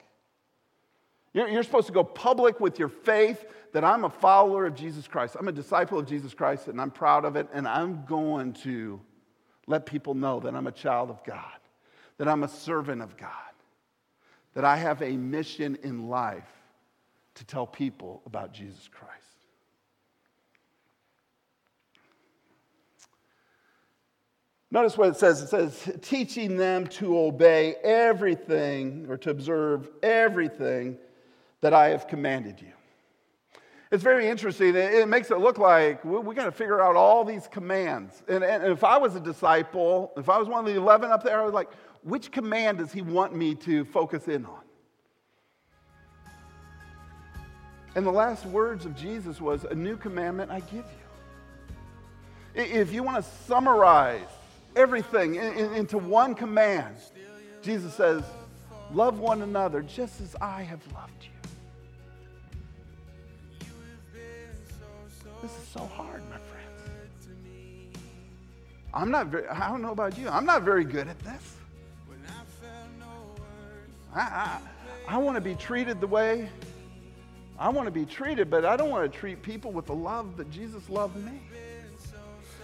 You're, 1.33 1.47
you're 1.47 1.63
supposed 1.63 1.87
to 1.87 1.93
go 1.93 2.03
public 2.03 2.59
with 2.59 2.77
your 2.77 2.89
faith 2.89 3.45
that 3.71 3.85
I'm 3.85 4.03
a 4.03 4.09
follower 4.09 4.65
of 4.65 4.75
Jesus 4.75 5.07
Christ. 5.07 5.37
I'm 5.39 5.47
a 5.47 5.53
disciple 5.53 5.97
of 5.97 6.07
Jesus 6.07 6.33
Christ, 6.33 6.67
and 6.67 6.79
I'm 6.79 6.91
proud 6.91 7.23
of 7.23 7.37
it. 7.37 7.47
And 7.53 7.65
I'm 7.67 8.03
going 8.05 8.51
to 8.65 8.99
let 9.65 9.85
people 9.85 10.13
know 10.13 10.41
that 10.41 10.53
I'm 10.53 10.67
a 10.67 10.73
child 10.73 11.09
of 11.09 11.23
God 11.23 11.53
that 12.21 12.27
I'm 12.27 12.43
a 12.43 12.47
servant 12.47 13.01
of 13.01 13.17
God, 13.17 13.29
that 14.53 14.63
I 14.63 14.75
have 14.75 15.01
a 15.01 15.09
mission 15.17 15.75
in 15.81 16.07
life 16.07 16.45
to 17.33 17.43
tell 17.43 17.65
people 17.65 18.21
about 18.27 18.53
Jesus 18.53 18.87
Christ. 18.87 19.30
Notice 24.71 24.97
what 24.97 25.09
it 25.09 25.17
says. 25.17 25.41
It 25.41 25.47
says, 25.49 25.97
teaching 26.01 26.55
them 26.55 26.87
to 26.87 27.19
obey 27.19 27.75
everything 27.83 29.05
or 29.09 29.17
to 29.17 29.29
observe 29.29 29.89
everything 30.01 30.97
that 31.59 31.73
I 31.73 31.89
have 31.89 32.07
commanded 32.07 32.61
you. 32.61 32.71
It's 33.91 34.01
very 34.01 34.29
interesting. 34.29 34.73
It 34.73 35.09
makes 35.09 35.29
it 35.31 35.39
look 35.39 35.57
like 35.57 36.05
we, 36.05 36.17
we 36.19 36.33
got 36.33 36.45
to 36.45 36.51
figure 36.51 36.81
out 36.81 36.95
all 36.95 37.25
these 37.25 37.47
commands. 37.47 38.23
And, 38.29 38.41
and 38.41 38.63
if 38.63 38.85
I 38.85 38.97
was 38.97 39.17
a 39.17 39.19
disciple, 39.19 40.13
if 40.15 40.29
I 40.29 40.37
was 40.37 40.47
one 40.47 40.65
of 40.65 40.73
the 40.73 40.79
11 40.79 41.11
up 41.11 41.23
there, 41.23 41.41
I 41.41 41.43
was 41.43 41.53
like, 41.53 41.69
which 42.03 42.31
command 42.31 42.77
does 42.77 42.93
he 42.93 43.01
want 43.01 43.35
me 43.35 43.53
to 43.55 43.83
focus 43.83 44.29
in 44.29 44.45
on? 44.45 44.61
And 47.93 48.05
the 48.05 48.11
last 48.11 48.45
words 48.45 48.85
of 48.85 48.95
Jesus 48.95 49.41
was, 49.41 49.65
A 49.65 49.75
new 49.75 49.97
commandment 49.97 50.49
I 50.49 50.61
give 50.61 50.85
you. 52.55 52.63
If 52.63 52.93
you 52.93 53.03
want 53.03 53.17
to 53.17 53.29
summarize 53.45 54.23
everything 54.75 55.35
into 55.35 55.97
one 55.97 56.35
command, 56.35 56.95
Jesus 57.61 57.93
says, 57.93 58.23
Love 58.93 59.19
one 59.19 59.41
another 59.41 59.81
just 59.81 60.19
as 60.19 60.35
I 60.41 60.63
have 60.63 60.81
loved 60.93 61.23
you. 61.23 61.29
This 65.41 65.51
is 65.51 65.67
so 65.69 65.79
hard, 65.79 66.21
my 66.29 66.37
friends. 66.37 67.29
I'm 68.93 69.09
not 69.09 69.27
very, 69.27 69.47
I 69.47 69.69
don't 69.69 69.81
know 69.81 69.91
about 69.91 70.17
you, 70.17 70.27
I'm 70.27 70.45
not 70.45 70.63
very 70.63 70.83
good 70.83 71.07
at 71.07 71.17
this. 71.19 71.55
I, 74.13 74.19
I, 74.19 74.59
I 75.07 75.17
want 75.17 75.35
to 75.35 75.41
be 75.41 75.55
treated 75.55 76.01
the 76.01 76.07
way 76.07 76.49
I 77.61 77.69
want 77.69 77.85
to 77.85 77.91
be 77.91 78.07
treated, 78.07 78.49
but 78.49 78.65
I 78.65 78.75
don't 78.75 78.89
want 78.89 79.11
to 79.11 79.19
treat 79.19 79.43
people 79.43 79.71
with 79.71 79.85
the 79.85 79.93
love 79.93 80.35
that 80.37 80.49
Jesus 80.49 80.89
loved 80.89 81.15
me. 81.23 81.39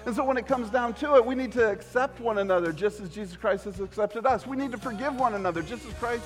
And 0.06 0.16
so 0.16 0.24
when 0.24 0.38
it 0.38 0.48
comes 0.48 0.70
down 0.70 0.94
to 0.96 1.16
it, 1.16 1.26
we 1.26 1.36
need 1.36 1.52
to 1.54 1.70
accept 1.70 2.20
one 2.20 2.38
another 2.38 2.72
just 2.72 3.02
as 3.02 3.10
Jesus 3.10 3.36
Christ 3.36 3.66
has 3.66 3.80
accepted 3.80 4.26
us. 4.26 4.48
We 4.48 4.56
need 4.56 4.72
to 4.72 4.78
forgive 4.78 5.16
one 5.16 5.34
another 5.34 5.62
just 5.62 5.86
as 5.86 5.94
Christ 5.96 6.24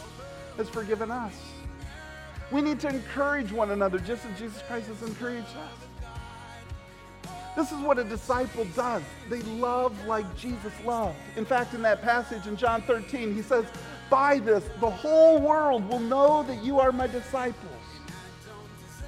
has 0.58 0.70
forgiven 0.70 1.10
us. 1.10 1.34
We 2.52 2.62
need 2.62 2.80
to 2.82 2.90
encourage 2.90 3.52
one 3.52 3.72
another 3.72 3.98
just 3.98 4.26
as 4.26 4.38
Jesus 4.38 4.62
Christ 4.68 4.88
has 4.88 5.02
encouraged 5.02 5.48
us. 5.48 7.32
This 7.56 7.72
is 7.72 7.80
what 7.80 8.00
a 8.00 8.04
disciple 8.04 8.66
does. 8.76 9.04
They 9.30 9.42
love 9.42 10.06
like 10.06 10.26
Jesus 10.38 10.74
loved. 10.86 11.18
In 11.36 11.44
fact, 11.44 11.74
in 11.74 11.82
that 11.82 12.02
passage 12.02 12.48
in 12.48 12.56
John 12.56 12.82
13, 12.84 13.34
he 13.34 13.42
says, 13.42 13.66
by 14.10 14.40
this, 14.40 14.64
the 14.80 14.90
whole 14.90 15.40
world 15.40 15.88
will 15.90 16.00
know 16.00 16.44
that 16.44 16.64
you 16.64 16.80
are 16.80 16.92
my 16.92 17.08
disciples 17.08 17.72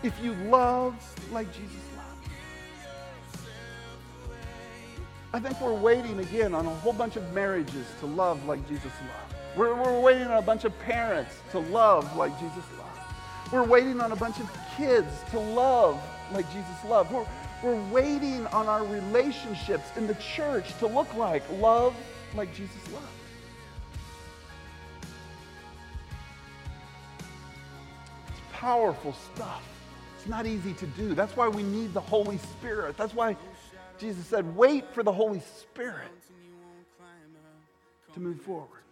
if 0.01 0.13
you 0.21 0.33
love 0.33 0.95
like 1.31 1.51
Jesus 1.53 1.82
I 5.35 5.39
think 5.39 5.59
we're 5.59 5.73
waiting 5.73 6.19
again 6.19 6.53
on 6.53 6.67
a 6.67 6.69
whole 6.69 6.93
bunch 6.93 7.15
of 7.15 7.33
marriages 7.33 7.87
to 8.01 8.05
love 8.05 8.45
like 8.45 8.67
Jesus 8.67 8.91
loved. 9.01 9.35
We're, 9.57 9.73
we're 9.73 9.99
waiting 9.99 10.27
on 10.27 10.37
a 10.37 10.43
bunch 10.43 10.63
of 10.63 10.77
parents 10.81 11.35
to 11.51 11.59
love 11.59 12.15
like 12.15 12.39
Jesus 12.39 12.63
loved. 12.77 13.51
We're 13.51 13.63
waiting 13.63 13.99
on 13.99 14.11
a 14.11 14.15
bunch 14.15 14.39
of 14.39 14.47
kids 14.77 15.11
to 15.31 15.39
love 15.39 15.99
like 16.31 16.45
Jesus 16.53 16.83
loved. 16.87 17.11
We're, 17.11 17.25
we're 17.63 17.83
waiting 17.89 18.45
on 18.47 18.67
our 18.67 18.85
relationships 18.85 19.89
in 19.97 20.05
the 20.05 20.13
church 20.15 20.77
to 20.77 20.85
look 20.85 21.11
like 21.15 21.41
love 21.59 21.95
like 22.35 22.53
Jesus 22.53 22.91
loved. 22.93 23.05
It's 28.27 28.41
powerful 28.51 29.13
stuff. 29.33 29.63
It's 30.15 30.27
not 30.27 30.45
easy 30.45 30.73
to 30.75 30.85
do. 30.85 31.15
That's 31.15 31.35
why 31.35 31.47
we 31.47 31.63
need 31.63 31.95
the 31.95 32.01
Holy 32.01 32.37
Spirit. 32.37 32.97
That's 32.97 33.15
why 33.15 33.35
Jesus 33.97 34.25
said, 34.25 34.55
wait 34.55 34.85
for 34.93 35.03
the 35.03 35.11
Holy 35.11 35.39
Spirit 35.39 36.11
to 38.13 38.19
move 38.19 38.41
forward. 38.41 38.83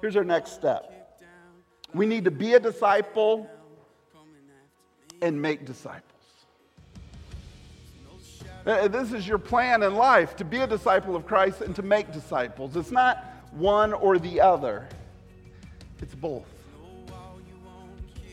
Here's 0.00 0.16
our 0.16 0.24
next 0.24 0.52
step 0.52 0.94
we 1.94 2.04
need 2.06 2.24
to 2.24 2.30
be 2.30 2.52
a 2.52 2.60
disciple 2.60 3.48
and 5.22 5.40
make 5.40 5.64
disciples. 5.64 6.04
Uh, 8.66 8.86
this 8.88 9.12
is 9.12 9.26
your 9.26 9.38
plan 9.38 9.82
in 9.82 9.94
life 9.94 10.36
to 10.36 10.44
be 10.44 10.58
a 10.58 10.66
disciple 10.66 11.16
of 11.16 11.26
Christ 11.26 11.62
and 11.62 11.74
to 11.76 11.82
make 11.82 12.12
disciples. 12.12 12.76
It's 12.76 12.90
not 12.90 13.24
one 13.52 13.94
or 13.94 14.18
the 14.18 14.40
other. 14.40 14.86
It's 16.02 16.14
both. 16.14 16.46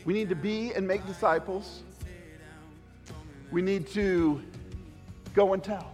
We 0.04 0.12
need 0.12 0.28
to 0.28 0.34
be 0.34 0.74
and 0.74 0.86
make 0.86 1.06
disciples. 1.06 1.82
We 3.50 3.62
need 3.62 3.86
to 3.88 4.42
go 5.34 5.52
and 5.52 5.62
tell. 5.62 5.92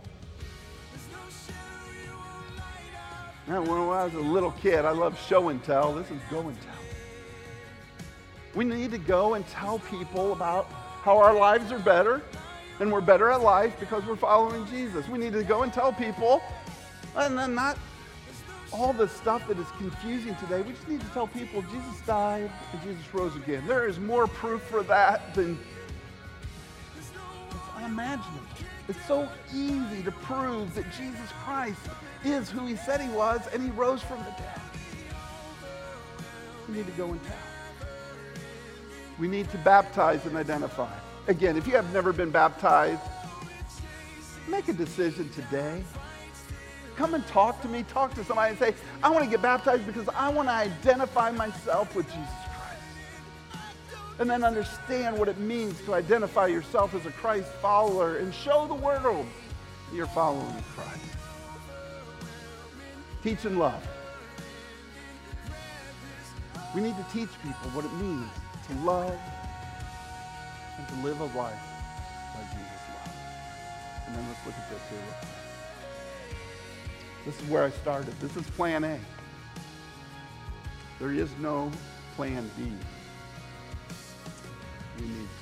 Now, 3.46 3.60
when 3.60 3.70
I 3.70 4.04
was 4.04 4.14
a 4.14 4.18
little 4.18 4.52
kid, 4.52 4.84
I 4.84 4.92
loved 4.92 5.18
show 5.26 5.48
and 5.48 5.62
tell. 5.64 5.92
This 5.92 6.10
is 6.10 6.20
go 6.30 6.40
and 6.40 6.56
tell. 6.62 6.72
We 8.54 8.64
need 8.64 8.90
to 8.92 8.98
go 8.98 9.34
and 9.34 9.46
tell 9.48 9.78
people 9.80 10.32
about 10.32 10.66
how 11.02 11.18
our 11.18 11.34
lives 11.34 11.72
are 11.72 11.78
better 11.78 12.22
and 12.80 12.90
we're 12.90 13.00
better 13.00 13.30
at 13.30 13.40
life 13.42 13.74
because 13.78 14.04
we're 14.06 14.16
following 14.16 14.66
Jesus. 14.66 15.08
We 15.08 15.18
need 15.18 15.32
to 15.34 15.44
go 15.44 15.62
and 15.62 15.72
tell 15.72 15.92
people, 15.92 16.42
and 17.16 17.38
then 17.38 17.54
not 17.54 17.78
all 18.72 18.92
the 18.92 19.08
stuff 19.08 19.46
that 19.48 19.58
is 19.58 19.66
confusing 19.78 20.34
today, 20.36 20.62
we 20.62 20.72
just 20.72 20.88
need 20.88 21.00
to 21.00 21.06
tell 21.08 21.26
people 21.26 21.62
Jesus 21.62 22.00
died 22.06 22.50
and 22.72 22.82
Jesus 22.82 23.12
rose 23.12 23.36
again. 23.36 23.66
There 23.66 23.86
is 23.86 23.98
more 23.98 24.26
proof 24.26 24.62
for 24.62 24.82
that 24.84 25.34
than 25.34 25.58
unimaginable. 27.76 28.40
It's 28.88 29.04
so 29.06 29.28
easy 29.54 30.02
to 30.02 30.12
prove 30.12 30.74
that 30.74 30.84
Jesus 30.92 31.30
Christ 31.44 31.80
is 32.24 32.50
who 32.50 32.66
he 32.66 32.76
said 32.76 33.00
he 33.00 33.08
was 33.10 33.40
and 33.52 33.62
he 33.62 33.70
rose 33.70 34.02
from 34.02 34.18
the 34.18 34.30
dead. 34.30 34.60
We 36.68 36.76
need 36.76 36.86
to 36.86 36.92
go 36.92 37.10
and 37.10 37.22
tell. 37.24 37.36
We 39.18 39.28
need 39.28 39.50
to 39.50 39.58
baptize 39.58 40.24
and 40.26 40.36
identify. 40.36 40.92
Again, 41.28 41.56
if 41.56 41.66
you 41.66 41.74
have 41.74 41.92
never 41.92 42.12
been 42.12 42.30
baptized, 42.30 43.02
make 44.48 44.68
a 44.68 44.72
decision 44.72 45.28
today 45.30 45.82
come 46.96 47.14
and 47.14 47.26
talk 47.26 47.60
to 47.62 47.68
me, 47.68 47.84
talk 47.84 48.14
to 48.14 48.24
somebody 48.24 48.50
and 48.50 48.58
say, 48.58 48.74
I 49.02 49.10
want 49.10 49.24
to 49.24 49.30
get 49.30 49.42
baptized 49.42 49.86
because 49.86 50.08
I 50.14 50.28
want 50.28 50.48
to 50.48 50.52
identify 50.52 51.30
myself 51.30 51.94
with 51.94 52.06
Jesus 52.06 52.28
Christ. 52.44 52.51
And 54.18 54.28
then 54.28 54.44
understand 54.44 55.18
what 55.18 55.28
it 55.28 55.38
means 55.38 55.80
to 55.82 55.94
identify 55.94 56.46
yourself 56.46 56.94
as 56.94 57.06
a 57.06 57.10
Christ 57.10 57.48
follower 57.60 58.18
and 58.18 58.32
show 58.32 58.66
the 58.66 58.74
world 58.74 59.26
you're 59.92 60.06
following 60.06 60.62
Christ. 60.74 61.00
Teach 63.22 63.44
and 63.44 63.58
love. 63.58 63.86
We 66.74 66.80
need 66.80 66.96
to 66.96 67.06
teach 67.12 67.28
people 67.42 67.70
what 67.70 67.84
it 67.84 67.92
means 67.94 68.28
to 68.68 68.74
love 68.84 69.18
and 70.78 70.88
to 70.88 70.94
live 71.06 71.20
a 71.20 71.24
life 71.38 71.60
like 72.34 72.50
Jesus 72.50 72.82
loved. 72.88 73.16
And 74.06 74.16
then 74.16 74.28
let's 74.28 74.46
look 74.46 74.54
at 74.54 74.70
this 74.70 74.80
here. 74.90 74.98
This 77.26 77.40
is 77.40 77.48
where 77.48 77.64
I 77.64 77.70
started. 77.70 78.18
This 78.20 78.36
is 78.36 78.48
plan 78.50 78.84
A. 78.84 78.98
There 80.98 81.12
is 81.12 81.30
no 81.40 81.70
plan 82.16 82.50
B. 82.56 82.72
We 84.98 85.06
need. 85.06 85.41